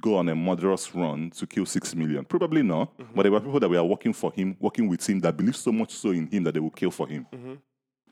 [0.01, 2.25] go on a murderous run to kill six million.
[2.25, 3.15] Probably not Mm-hmm.
[3.15, 5.73] but there were people that were working for him working with him that believed so
[5.73, 7.27] much so in him that they would kill for him.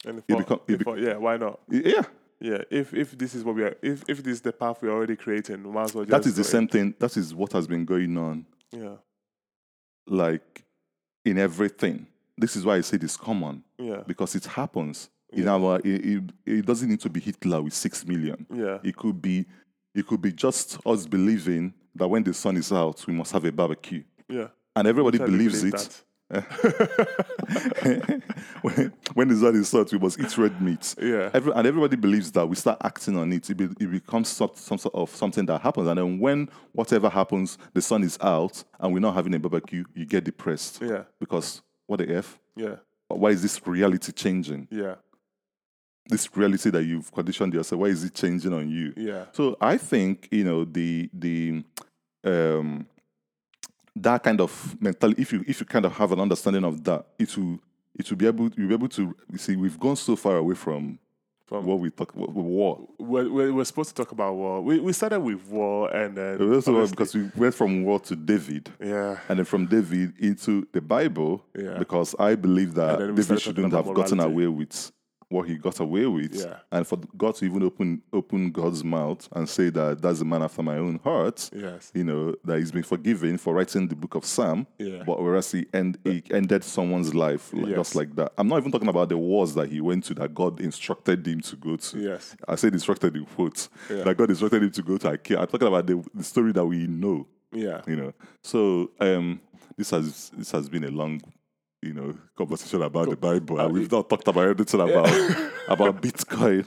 [0.05, 1.61] And It for, become- it if yeah, why not?
[1.71, 2.03] yeah.
[2.41, 4.91] Yeah, if if this is what we are, if if this is the path we're
[4.91, 7.53] already creating, we might as well just that is the same thing that is what
[7.53, 8.45] has been going on.
[8.73, 8.97] Yeah,
[10.09, 10.65] like
[11.25, 12.07] in everything.
[12.37, 15.09] This is why i say it's common yeah, because it happens.
[15.33, 18.45] In our it, it, it doesn't need to be hitler with six million.
[18.53, 19.47] Yeah, it could be
[19.95, 23.45] it could be just us believing that when the sun is out we must have
[23.45, 24.03] a barbecue.
[24.29, 24.49] Yeah.
[24.75, 26.03] and everybody believes believe it.
[28.63, 30.95] when, when the sun is out we must eat red meat.
[31.01, 31.29] Yeah.
[31.35, 32.49] Every, and everybody believes that.
[32.49, 33.51] We start acting on it.
[33.51, 35.89] It, be, it becomes some, some sort of something that happens.
[35.89, 39.85] And then when whatever happens the sun is out and we're not having a barbecue
[39.95, 40.81] you get depressed.
[40.81, 42.39] Yeah, because what the f?
[42.57, 42.77] Yeah,
[43.09, 44.69] why is this reality changing?
[44.71, 44.95] Yeah,
[46.07, 48.93] this reality that you've conditioned yourself why is it changing on you?
[48.97, 51.63] Yeah, so i think you know the the
[52.25, 52.87] um
[53.95, 57.07] that kind of mentality if you if you kind of have an understanding of that
[57.19, 57.59] it will
[57.99, 60.55] it will be able you'll be able to you see we've gone so far away
[60.55, 60.99] from
[61.47, 62.89] From- what we talk what, war.
[62.99, 64.63] We're, we're, supposed to talk about war.
[64.63, 68.01] We we started with war, and then It also obviously- because we went from war
[68.01, 68.71] to david.
[68.81, 71.79] Yeah, and then from david into the bible Yeah.
[71.79, 74.91] because i believe that And then we david shouldn't have about gotten away with
[75.33, 76.59] what he got away with Yeah.
[76.71, 80.43] and for God to even open open God's mouth and say that that's a man
[80.43, 84.15] after my own heart, yes, you know, that he's been forgiven for writing the book
[84.15, 85.03] of Psalm, Yeah.
[85.07, 87.77] but whereas he, end, he ended someone's life like, Yes.
[87.77, 88.33] just like that.
[88.39, 91.41] I'm not even talking about the wars that he went to that God instructed him
[91.41, 91.99] to go to.
[91.99, 94.05] yes, I said instructed in quotes, Yeah.
[94.05, 95.39] that God instructed him to go to IKEA.
[95.41, 98.13] I'm talking about the, the story that we know, yeah, you know.
[98.43, 99.41] So um,
[99.77, 101.21] this has this has been a long,
[101.83, 105.09] you know, conversation about the Bible, and we've not talked about anything about
[105.69, 106.65] about Bitcoin.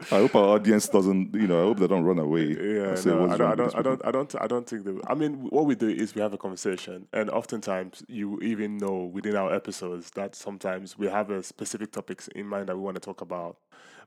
[0.00, 2.50] I hope our audience doesn't, you know, I hope they don't run away.
[2.50, 5.00] Yeah, no, I don't, I don't, I don't, I don't, I don't think that.
[5.08, 9.10] I mean, what we do is we have a conversation, and oftentimes you even know
[9.12, 12.94] within our episodes that sometimes we have a specific topics in mind that we want
[12.94, 13.56] to talk about,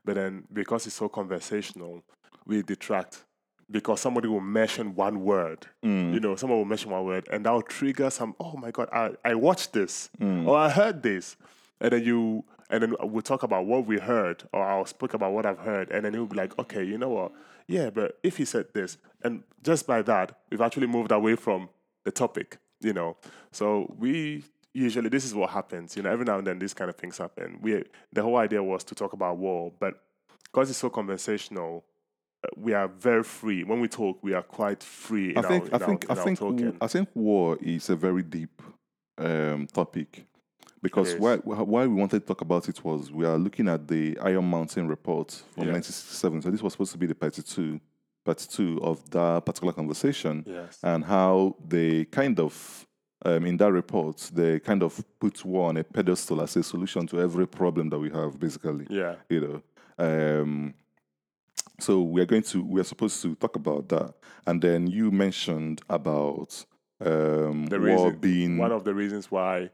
[0.06, 2.04] but then because it's so conversational,
[2.46, 3.26] we detract
[3.72, 5.68] because somebody will mention one word.
[5.84, 6.14] Mm.
[6.14, 8.36] You know, someone will mention one word, and that will trigger some.
[8.40, 11.38] Oh my god, I I watched this, or I heard this,
[11.80, 12.46] and then you.
[12.70, 15.92] And then we'll talk about what we heard, or I'll speak about what I've heard,
[15.92, 17.34] and then he'll be like, "Okay, you know what?
[17.68, 21.68] Yeah, but if he said this, and just by that, we've actually moved away from
[22.06, 23.18] the topic, you know.
[23.52, 26.12] So we usually this is what happens, you know.
[26.12, 27.60] Every now and then, these kind of things happen.
[27.62, 30.02] We the whole idea was to talk about war, but
[30.44, 31.84] because it's so conversational,
[32.56, 33.64] we are very free.
[33.64, 35.32] When we talk, we are quite free.
[35.32, 36.78] In I think, our, I think, our, I in our think, talking.
[36.82, 38.62] I think war is a very deep
[39.18, 40.26] um, topic
[40.82, 44.18] because why why we wanted to talk about it was we are looking at the
[44.22, 45.74] Iron Mountain report from Yeah.
[45.74, 46.42] 1967.
[46.42, 47.80] So this was supposed to be the part two,
[48.26, 50.80] part two of that particular conversation, Yes.
[50.84, 52.86] and how they kind of.
[53.24, 57.06] Um, in that report, they kind of put war on a pedestal as a solution
[57.06, 59.14] to every problem that we have, basically yeah.
[59.30, 59.62] you know.
[60.00, 60.74] Um,
[61.82, 64.14] so we are going to we are supposed to talk about that,
[64.48, 66.66] and then you mentioned about
[67.00, 69.70] um, The war reason, being one of the reasons why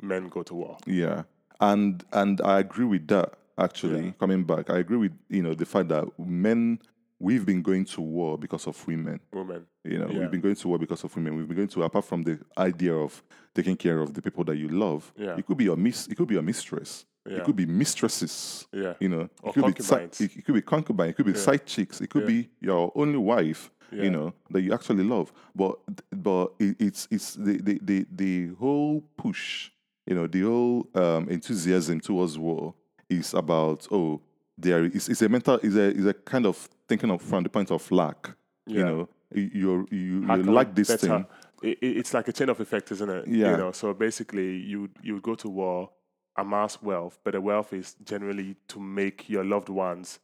[0.00, 0.76] men go to war.
[0.86, 1.24] yeah,
[1.60, 3.34] and and I agree with that.
[3.58, 4.12] Actually, Yeah.
[4.18, 6.78] coming back, I agree with you know the fact that men
[7.20, 9.20] we've been going to war because of women.
[9.32, 9.64] Women.
[9.84, 10.20] You know, Yeah.
[10.20, 11.36] we've been going to war because of women.
[11.36, 13.22] We've been going to apart from the idea of
[13.54, 15.12] taking care of the people that you love.
[15.16, 15.36] Yeah.
[15.38, 16.08] It could be your miss.
[16.08, 17.04] It could be your mistress.
[17.26, 17.36] Yeah.
[17.38, 18.66] It could be mistresses.
[18.72, 18.94] Yeah.
[19.00, 20.20] You know, Or it could be concubines.
[20.20, 21.10] it, it could be concubine.
[21.10, 22.00] It could be side chicks.
[22.00, 23.70] It could be your only wife.
[23.92, 24.04] Yeah.
[24.04, 25.32] You know that you actually love.
[25.54, 25.76] But
[26.10, 29.70] but it, it's it's the, the the the whole push.
[30.06, 32.74] You know, the whole um, enthusiasm towards war
[33.08, 34.20] is about oh
[34.58, 36.56] there is it's a mental is a is a kind of
[36.88, 38.30] thinking of from the point of lack.
[38.66, 41.26] You know, you you How you this better- thing.
[41.62, 43.28] It, it- it's like a chain of effect, isn't it?
[43.28, 43.50] Yeah.
[43.52, 45.90] You know, so basically, you you would go to war,
[46.36, 50.18] amass wealth, but the wealth is generally to make your loved ones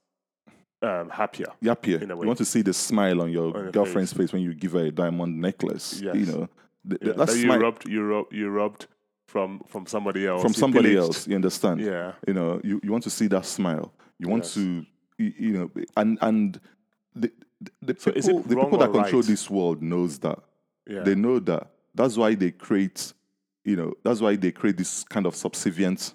[0.82, 1.46] um, happier.
[1.62, 1.98] happier.
[1.98, 4.32] in a You want to see the smile on your On girlfriend's face.
[4.32, 6.00] when you give her a diamond necklace.
[6.00, 6.48] You know,
[6.88, 8.86] Th- Yeah, that that you robbed, you robbed, you robbed
[9.26, 10.40] from from somebody else.
[10.40, 11.06] from somebody pillaged.
[11.16, 11.26] else.
[11.28, 11.80] You understand?
[11.80, 13.92] Yeah, You know, you, you want to see that smile.
[14.18, 14.54] You want Yes.
[14.54, 14.86] to,
[15.18, 16.60] you, you know, and and
[17.14, 17.30] the
[17.60, 19.28] the, the So people the people that control right?
[19.30, 20.38] this world knows that.
[20.88, 21.66] yeah, They know that.
[21.94, 23.12] That's why they create.
[23.68, 26.14] You know, that's why they create this kind of subservient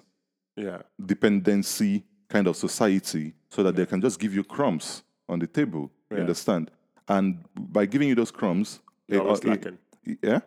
[0.56, 5.46] yeah, dependency kind of society so that they can just give you crumbs on the
[5.46, 5.84] table.
[6.10, 6.20] You Yeah.
[6.22, 6.70] understand?
[7.08, 7.26] And
[7.56, 9.78] by giving you those crumbs, You're eh, always eh, lacking.
[10.22, 10.40] yeah,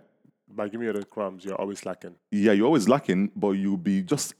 [0.49, 2.15] By giving you the crumbs, you're always lacking.
[2.31, 4.33] yeah, you're always lacking, but you'll be just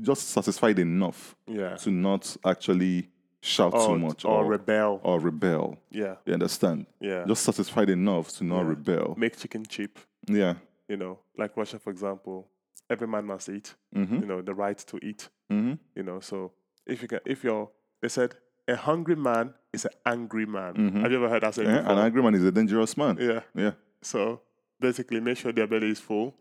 [0.00, 3.08] just satisfied enough Yeah, to not actually
[3.40, 5.00] shout or, too much or or, rebel.
[5.02, 5.76] or rebel.
[5.90, 6.86] Yeah, You understand?
[7.00, 7.24] yeah.
[7.26, 8.68] Just satisfied enough to not Yeah.
[8.74, 9.14] rebel.
[9.18, 9.98] Make chicken cheap.
[10.28, 10.54] Yeah.
[10.88, 12.48] You know, like Russia, for example.
[12.88, 13.74] Every man must eat.
[13.96, 14.20] Mm-hmm.
[14.20, 15.28] You know, the right to eat.
[15.50, 15.74] Mm-hmm.
[15.96, 16.52] You know, so
[16.86, 17.68] if you can, if you're,
[18.00, 18.34] they said
[18.68, 20.74] a hungry man is an angry man.
[20.74, 21.00] Mhm.
[21.02, 21.92] Have you ever heard that said Yeah, before?
[21.92, 23.16] an angry man is a dangerous man.
[23.20, 23.40] yeah.
[23.54, 23.72] Yeah.
[24.02, 24.40] So
[24.78, 26.36] basically, make sure their belly is full,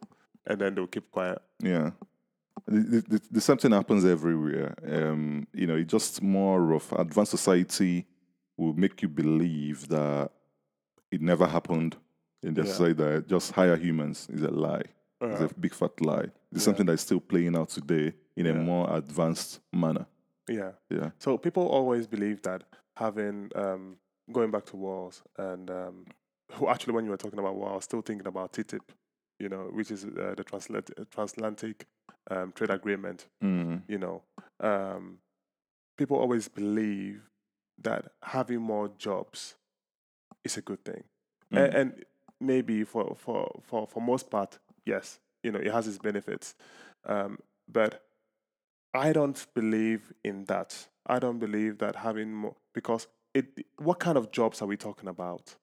[0.46, 1.39] and then they'll keep quiet.
[1.60, 1.91] Yeah.
[2.68, 4.76] The, the, the, the same thing happens everywhere.
[4.88, 8.06] Um, you know, it's just more of advanced society
[8.58, 10.32] will make you believe that
[11.12, 11.98] it never happened
[12.46, 12.68] in the Yeah.
[12.72, 14.84] society that just hire humans is a lie.
[15.22, 16.30] It's a big fat lie.
[16.52, 16.66] It's Yeah.
[16.68, 20.06] something that is still playing out today in a more advanced manner.
[20.48, 20.74] yeah.
[20.89, 21.10] Yeah.
[21.20, 22.64] So people always believe that
[22.98, 23.98] having um,
[24.32, 26.06] going back to wars and um,
[26.54, 28.88] who actually when you were talking about war, I was still thinking about TTIP,
[29.39, 30.43] you know, which is uh, the
[31.10, 31.88] transatlantic
[32.30, 33.28] um, trade agreement.
[33.43, 33.82] Mm.
[33.88, 34.22] You know,
[34.60, 35.18] um,
[35.98, 37.22] people always believe
[37.82, 39.56] that having more jobs
[40.43, 41.04] is a good thing,
[41.52, 41.76] Mm.
[41.76, 42.06] and,
[42.39, 46.55] maybe for, for for for most part, yes, you know, it has its benefits,
[47.05, 47.39] um,
[47.71, 48.03] but
[48.93, 50.88] I don't believe in that.
[51.07, 53.47] I don't believe that having more because it.
[53.77, 55.55] What kind of jobs are we talking about?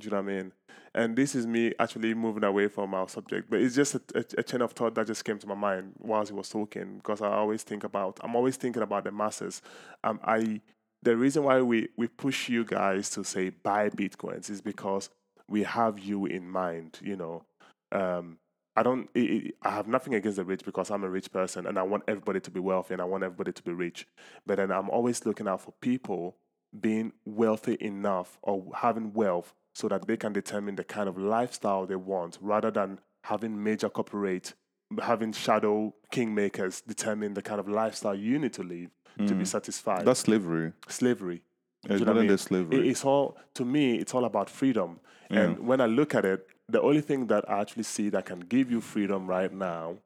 [0.00, 0.52] Do you know what I mean?
[0.94, 4.24] And this is me actually moving away from our subject, but it's just a, a,
[4.38, 7.20] a chain of thought that just came to my mind whilst he was talking because
[7.20, 8.18] I always think about.
[8.22, 9.62] I'm always thinking about the masses.
[10.02, 10.60] Um, I
[11.02, 15.10] the reason why we we push you guys to say buy bitcoins is because
[15.52, 16.98] we have you in mind.
[17.02, 17.44] You know,
[17.92, 18.38] um,
[18.74, 19.08] I don't.
[19.14, 19.20] i
[19.64, 22.04] i I have nothing against the rich because I'm a rich person and I want
[22.08, 24.06] everybody to be wealthy and I want everybody to be rich.
[24.46, 26.36] But then I'm always looking out for people
[26.80, 31.86] being wealthy enough or having wealth so that they can determine the kind of lifestyle
[31.86, 34.54] they want rather than having major corporate
[35.02, 38.90] having shadow kingmakers determine the kind of lifestyle you need to live
[39.26, 40.04] to be satisfied.
[40.06, 40.72] That's slavery.
[40.88, 41.42] slavery.
[41.88, 42.38] It's you know I mean?
[42.38, 42.78] slavery.
[42.78, 43.96] It- it's all to me.
[43.96, 45.00] It's all about freedom.
[45.30, 48.40] And when I look at it, the only thing that I actually see that can
[48.40, 49.96] give you freedom right now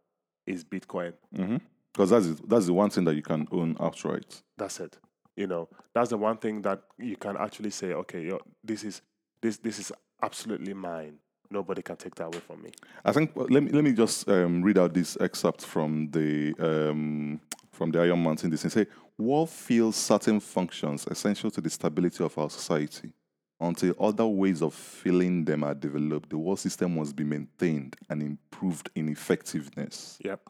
[0.46, 1.14] is Bitcoin.
[1.92, 4.42] Because that's that's the one thing that you can own outright.
[4.56, 4.98] That's it.
[5.36, 9.02] You know, that's the one thing that you can actually say, okay, yo, this is
[9.40, 11.18] this this is absolutely mine.
[11.50, 12.70] Nobody can take that away from me.
[13.04, 16.54] I think well, let me let me just um, read out this excerpt from the
[16.58, 17.40] um,
[17.72, 18.50] from the Iron Mountain.
[18.50, 18.86] This and say,
[19.18, 23.12] war fills certain functions essential to the stability of our society.
[23.58, 28.22] Until other ways of filling them are developed, the war system must be maintained and
[28.22, 30.18] improved in effectiveness.
[30.22, 30.40] Yep.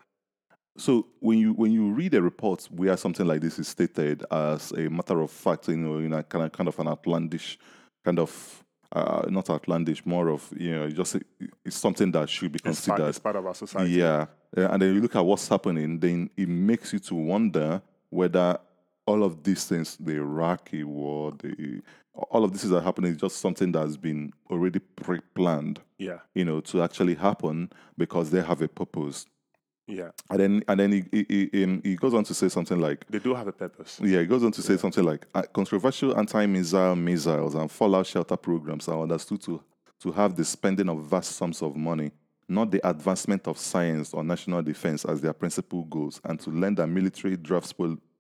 [0.77, 4.73] So when you when you read a report where something like this is stated as
[4.73, 7.59] a matter of fact, you know, in a kind of kind of an outlandish
[8.05, 11.17] kind of uh, not outlandish, more of you know, just
[11.65, 13.09] it's something that should be It's part, considered.
[13.09, 13.93] it's part of our society.
[13.93, 17.81] Yeah, and then you look at what's happening, then it makes you to wonder
[18.17, 18.59] whether
[19.07, 21.81] all of these things, the Iraqi war, the
[22.31, 26.21] all of this is happening is just something that's been already pre-planned, Yeah.
[26.35, 29.27] you know, to actually happen because they have a purpose.
[29.87, 30.11] Yeah.
[30.31, 33.07] And then and then he, he, he, um, he goes on to say something like,
[33.09, 34.01] They do have a purpose.
[34.03, 38.37] yeah, he goes on to say something like "Uh, controversial anti-missile missiles and fallout shelter
[38.37, 39.63] programs are understood to
[40.01, 42.11] to have the spending of vast sums of money,
[42.49, 46.77] not the advancement of science or national defense as their principal goals, and to lend
[46.79, 47.73] that military drafts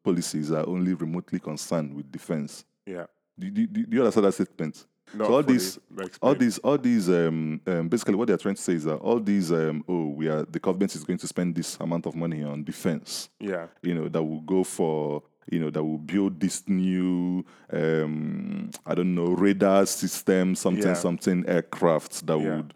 [0.06, 2.64] policies are only remotely concerned with defense.
[2.86, 3.06] Yeah.
[3.38, 4.86] Do, do, do you understand that statement?
[5.14, 5.78] Not so all these,
[6.22, 9.20] all these, all these, um, um, basically, what they're trying to say is that all
[9.20, 12.42] these, um, oh, we are the government is going to spend this amount of money
[12.42, 13.28] on defense.
[13.40, 13.66] Yeah.
[13.82, 18.94] You know, that will go for, you know, that will build this new, um, I
[18.94, 20.94] don't know, radar system, something, Yeah.
[20.94, 22.56] something aircraft that Yeah.
[22.56, 22.74] would,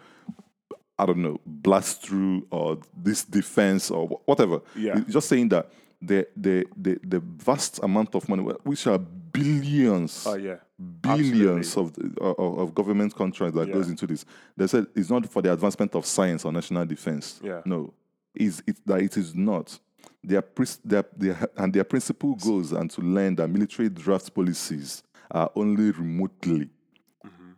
[0.99, 4.61] I don't know, blast through or this defense or whatever.
[4.77, 4.99] Yeah.
[4.99, 5.73] It's just saying that
[6.03, 10.57] the the the, the vast amount of money, which are billions Oh yeah.
[11.03, 13.75] billions of, of of government contracts that Yeah.
[13.75, 14.25] goes into this.
[14.57, 17.41] They said it's not for the advancement of science or national defense.
[17.43, 17.61] Yeah.
[17.65, 17.93] No,
[18.35, 19.79] is it that it is not.
[20.23, 20.43] Their,
[20.85, 25.91] their, their and their principal goals and to learn that military draft policies are only
[25.93, 26.69] remotely.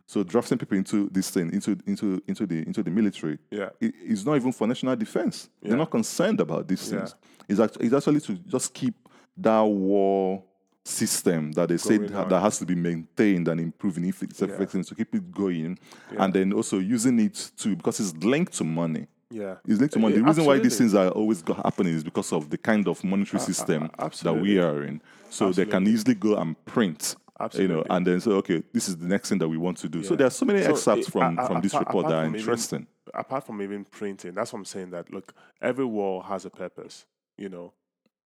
[0.05, 3.69] So drafting people into this thing, into into into the into the military, Yeah.
[3.79, 5.49] it- it's not even for national defense.
[5.61, 5.69] Yeah.
[5.69, 6.99] They're not concerned about these Yeah.
[6.99, 7.15] things.
[7.47, 8.95] It's, act- it's actually to just keep
[9.37, 10.43] that war
[10.85, 12.29] system that they say Going on.
[12.29, 14.47] that has to be maintained and improving if it's Yeah.
[14.49, 15.79] effective to keep it going,
[16.17, 19.07] and then also using it to because it's linked to money.
[19.31, 19.55] Yeah.
[19.65, 20.15] It's linked to money.
[20.15, 23.03] Yeah, the reason why these things are always happening is because of the kind of
[23.03, 25.01] monetary system that we are in.
[25.29, 27.15] So they can easily go and print.
[27.39, 27.45] You know,
[27.79, 27.85] Absolutely.
[27.89, 30.03] and then say, okay, this is the next thing that we want to do.
[30.03, 32.07] So there are so many So, excerpts i- from, a- a- from this apart- report
[32.07, 32.87] that are from even- interesting.
[33.13, 34.91] apart from even printing, that's what I'm saying.
[34.91, 37.05] That look, every war has a purpose.
[37.37, 37.73] You know,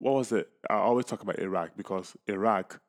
[0.00, 0.48] what was it?
[0.68, 2.80] I always talk about Iraq because Iraq,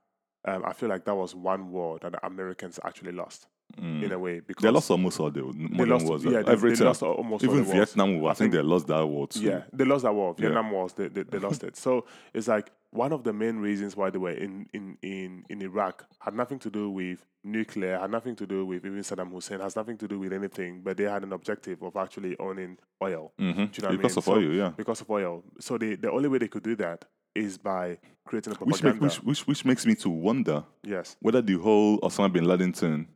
[0.46, 3.46] um, I feel like that was one war that the Americans actually lost
[3.78, 6.24] in a way because They lost almost all the modern lost- wars.
[6.24, 6.88] yeah, they- they Everything.
[6.88, 7.76] lost almost all even the wars.
[7.90, 9.42] Vietnam War, I, think, think- they lost that war too.
[9.42, 10.34] Yeah, they lost that war.
[10.34, 11.76] Vietnam wars, they, they, they lost it.
[11.76, 15.62] So it's like one of the main reasons why they were in, in, in, in
[15.62, 19.60] Iraq had nothing to do with nuclear, had nothing to do with even Saddam Hussein,
[19.62, 23.32] has nothing to do with anything, but they had an objective of actually owning oil.
[23.40, 23.44] Mhm.
[23.46, 24.18] Do you know what I because mean?
[24.18, 24.70] of So- oil, yeah.
[24.76, 25.44] Because of oil.
[25.60, 28.94] So they, the only way they could do that is by creating a Which, propaganda.
[28.94, 31.16] make, which, which, which makes me to wonder yes.
[31.22, 33.08] whether the whole Osama bin Laden thing,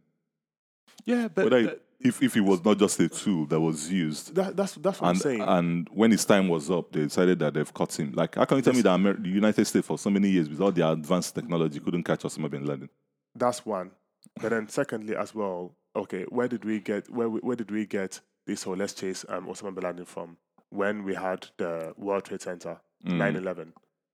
[1.05, 4.35] Yeah, but whether that, if, if it was not just a tool that was used,
[4.35, 5.41] that, that's that's what I'm saying.
[5.41, 8.11] and when his time was up, they decided that they've caught him.
[8.13, 10.49] Like, how can you tell me that Amer- the United States for so many years
[10.49, 12.89] with all their advanced technology couldn't catch Osama bin Laden?
[13.35, 13.91] That's one.
[14.41, 17.85] But then secondly as well, okay, where did we get where we, where did we
[17.85, 20.37] get this whole let's chase um, Osama bin Laden from?
[20.69, 23.73] When we had the World Trade Center, 9-11.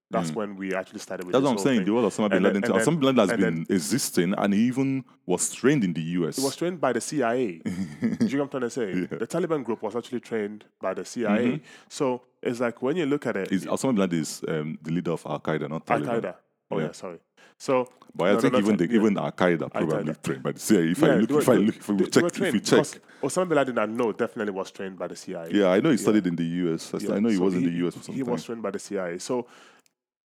[0.10, 1.40] That's when we actually started with Mm.
[1.40, 1.78] That's this what I'm saying.
[1.86, 1.94] thing.
[1.96, 4.62] The whole Osama bin Laden then- Osama bin Laden has been then- existing, and he
[4.62, 6.38] even was trained in the US.
[6.38, 7.60] It was trained by the CIA.
[7.66, 8.94] Do you know what I'm trying to say?
[9.18, 11.46] The Taliban group was actually trained by the CIA.
[11.46, 11.64] Mm-hmm.
[11.90, 14.92] So it's like when you look at it, Is Osama bin Laden is um, the
[14.92, 16.08] leader of Al Qaeda, not Taliban.
[16.08, 16.36] Al Qaeda.
[16.72, 16.86] Oh Yeah.
[16.86, 17.20] yeah, sorry.
[17.60, 18.96] So, But I no, think no, even the, yeah.
[19.00, 20.92] even Al Qaeda probably trained by the CIA.
[20.92, 22.86] If I Yeah, look, were- if I look, if we check, if we check,
[23.24, 25.50] Osama bin Laden, I know definitely was trained by the CIA.
[25.52, 26.94] yeah, I know he studied in the US.
[26.94, 28.72] I, Yeah, I know he was in the US for some He was trained by
[28.72, 29.18] the CIA.
[29.18, 29.48] So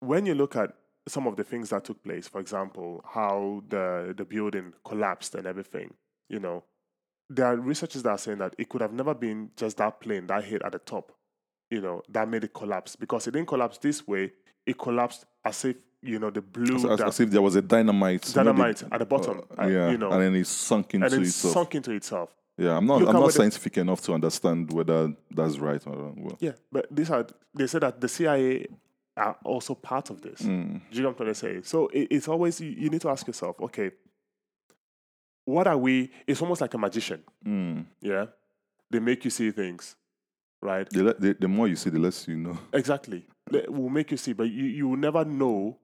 [0.01, 0.73] when you look at
[1.07, 5.47] some of the things that took place, for example, how the the building collapsed and
[5.47, 5.95] everything,
[6.29, 6.65] you know,
[7.31, 10.27] there are researchers that are saying that it could have never been just that plane
[10.27, 11.13] that hit at the top,
[11.71, 14.33] you know, that made it collapse because it didn't collapse this way.
[14.67, 17.63] It collapsed as if you know the blue as, as, as if there was a
[17.63, 20.35] dynamite, you know, the- dynamite at the bottom, uh, uh, yeah, you know, and then
[20.37, 21.55] it sunk into and it itself.
[21.55, 22.31] sunk into itself.
[22.57, 25.85] yeah, I'm not, Look I'm not where the- scientific enough to understand whether that's right
[25.87, 26.23] or wrong.
[26.23, 28.67] Well, Yeah, but these are they said that the CIA
[29.19, 30.41] are also part of this.
[30.43, 31.63] mm, Do you know what I'm trying to say?
[31.63, 33.91] So it, it's always you, you need to ask yourself, okay,
[35.45, 36.11] what are we?
[36.27, 37.23] It's almost like a magician.
[37.45, 37.85] mm.
[38.01, 38.27] Yeah,
[38.91, 39.97] they make you see things,
[40.63, 40.89] right?
[40.91, 42.59] The, the, the more you see, the less you know.
[42.73, 43.27] Exactly.
[43.51, 45.79] They will make you see, but you you will never know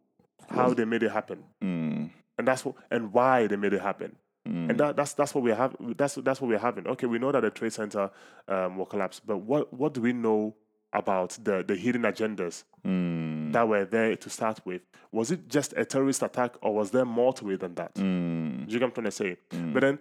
[0.50, 4.14] how they made it happen, Mm, and that's what and why they made it happen.
[4.46, 4.68] mm.
[4.68, 5.74] And that, that's that's what we have.
[5.96, 6.86] That's that's what we're having.
[6.86, 8.10] Okay, we know that the trade center
[8.48, 10.54] um, will collapse, but what what do we know
[10.94, 14.82] about the the hidden agendas Mm, that were there to start with?
[15.10, 17.94] Was it just a terrorist attack, or was there more to it than that?
[17.94, 19.36] mm, Do you get what I'm trying to say?
[19.72, 19.98] But then,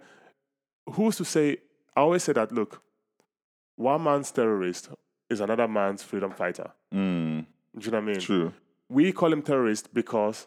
[0.90, 1.58] who's to say?
[1.96, 2.52] I always say that.
[2.52, 2.82] Look,
[3.76, 4.90] one man's terrorist
[5.30, 6.70] is another man's freedom fighter.
[6.92, 7.46] mm.
[7.78, 8.20] Do you know what I mean?
[8.20, 8.52] True.
[8.88, 10.46] We call him terrorist because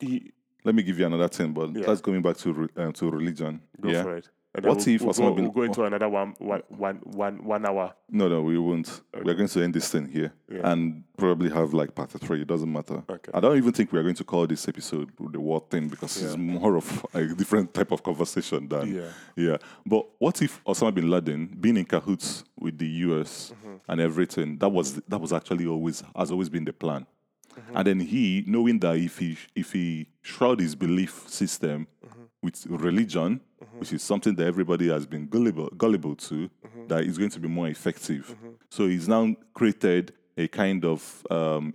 [0.00, 0.32] he
[0.64, 1.86] Let me give you another thing, but Yeah.
[1.86, 3.60] that's going back to um, to religion.
[3.80, 4.02] go yeah.
[4.02, 4.28] for it.
[4.64, 7.44] What we'll, if we'll, Osama go, bin- we'll go into another one, one, one, one,
[7.44, 7.94] one hour?
[8.10, 9.00] No, no, we won't.
[9.22, 10.70] We're going to end this thing here Yeah.
[10.70, 12.42] and probably have like part three.
[12.42, 13.02] It doesn't matter.
[13.08, 13.30] Okay.
[13.34, 16.22] I don't even think we are going to call this episode the war thing because
[16.22, 19.08] it's more of a different type of conversation than Yeah.
[19.36, 19.56] yeah.
[19.84, 23.76] But what if Osama bin Laden being in cahoots with the US Mm-hmm.
[23.88, 24.58] and everything?
[24.58, 27.06] That was that was actually always has always been the plan.
[27.54, 27.76] Mm-hmm.
[27.76, 32.22] And then he, knowing that if he if he shroud his belief system Mm-hmm.
[32.42, 33.78] with religion, Mm-hmm.
[33.78, 36.88] which is something that everybody has been gullible, gullible to, Mm-hmm.
[36.88, 38.24] that is going to be more effective.
[38.36, 38.48] Mm-hmm.
[38.68, 41.72] So he's now created a kind of um,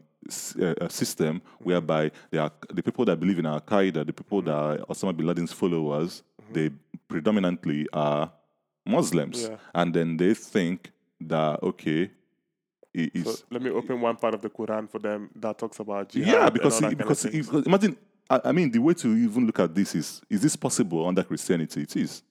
[0.60, 1.64] a system mm-hmm.
[1.64, 5.16] whereby they are the people that believe in Al Qaeda, the people that are Osama
[5.18, 6.22] bin Laden's followers,
[6.54, 6.70] they
[7.08, 8.32] predominantly are
[8.86, 9.58] Muslims, Yeah.
[9.74, 12.12] and then they think that okay,
[12.94, 15.80] it is So let me open one part of the Quran for them that talks
[15.80, 16.28] about jihad.
[16.34, 17.98] yeah, because all that it- kind because if- imagine.
[18.34, 21.24] I I mean, the way to even look at this is: is this possible under
[21.24, 21.82] Christianity?
[21.88, 22.24] It is.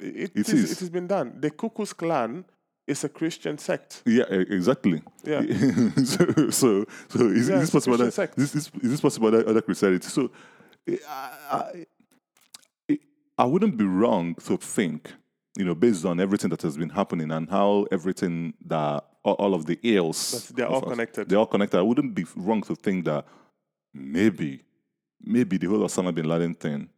[0.00, 0.72] It, it is, is.
[0.72, 1.28] It has been done.
[1.40, 2.44] The Ku Klux Klan
[2.86, 4.02] is a Christian sect.
[4.04, 4.24] Yeah,
[4.58, 5.02] exactly.
[5.24, 5.40] Yeah.
[6.04, 7.96] so, so, so is, Yeah, is this possible?
[7.96, 8.36] That, sect.
[8.38, 10.08] is, this, is this possible under, under Christianity?
[10.08, 10.30] So,
[11.08, 11.84] I,
[12.90, 12.98] I,
[13.38, 15.12] I- wouldn't be wrong to think,
[15.56, 19.54] you know, based on everything that has been happening and how everything that all, all
[19.54, 21.28] of the ills they're all us- connected.
[21.28, 21.78] They're all connected.
[21.78, 23.24] I wouldn't be wrong to think that
[23.94, 24.64] maybe,
[25.24, 26.88] maybe the whole Osama bin Laden thing,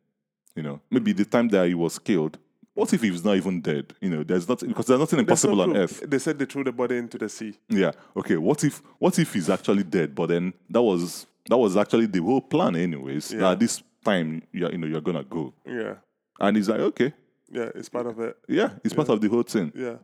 [0.57, 2.39] you know, maybe the time that he was killed.
[2.75, 3.95] What if he was not even dead?
[4.01, 6.03] You know, there's nothing because there's nothing There's no impossible on earth.
[6.09, 7.55] They said they threw the body into the sea.
[7.69, 7.93] Yeah.
[8.17, 8.37] Okay.
[8.37, 10.13] What if what if he's actually dead?
[10.15, 13.31] But then that was that was actually the whole plan, anyways.
[13.33, 13.41] Yeah.
[13.41, 15.95] That at this time, you're, you know, you're gonna go, Yeah.
[16.41, 17.13] and he's like, okay,
[17.51, 18.37] Yeah, it's part of it.
[18.49, 19.71] yeah, it's part of the whole thing.
[19.75, 19.97] Yeah.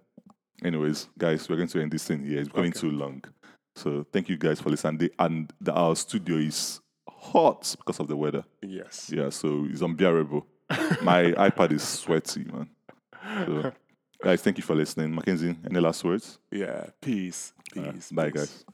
[0.62, 2.39] Anyways, guys, we're going to end this thing here.
[2.41, 2.81] It's becoming Okay.
[2.81, 3.25] too long,
[3.75, 5.11] so thank you guys for listening.
[5.18, 6.81] And the, our studio is
[7.19, 8.45] hot because of the weather.
[8.63, 9.11] Yes.
[9.13, 10.47] Yeah, so it's unbearable.
[11.03, 12.69] My iPad is sweaty, man.
[13.47, 13.73] So,
[14.23, 15.15] guys, thank you for listening.
[15.15, 16.39] Mackenzie, any last words?
[16.51, 16.87] Yeah.
[17.01, 17.53] Peace.
[17.77, 18.11] Uh, Peace.
[18.13, 18.41] bye, peace.
[18.41, 18.65] guys.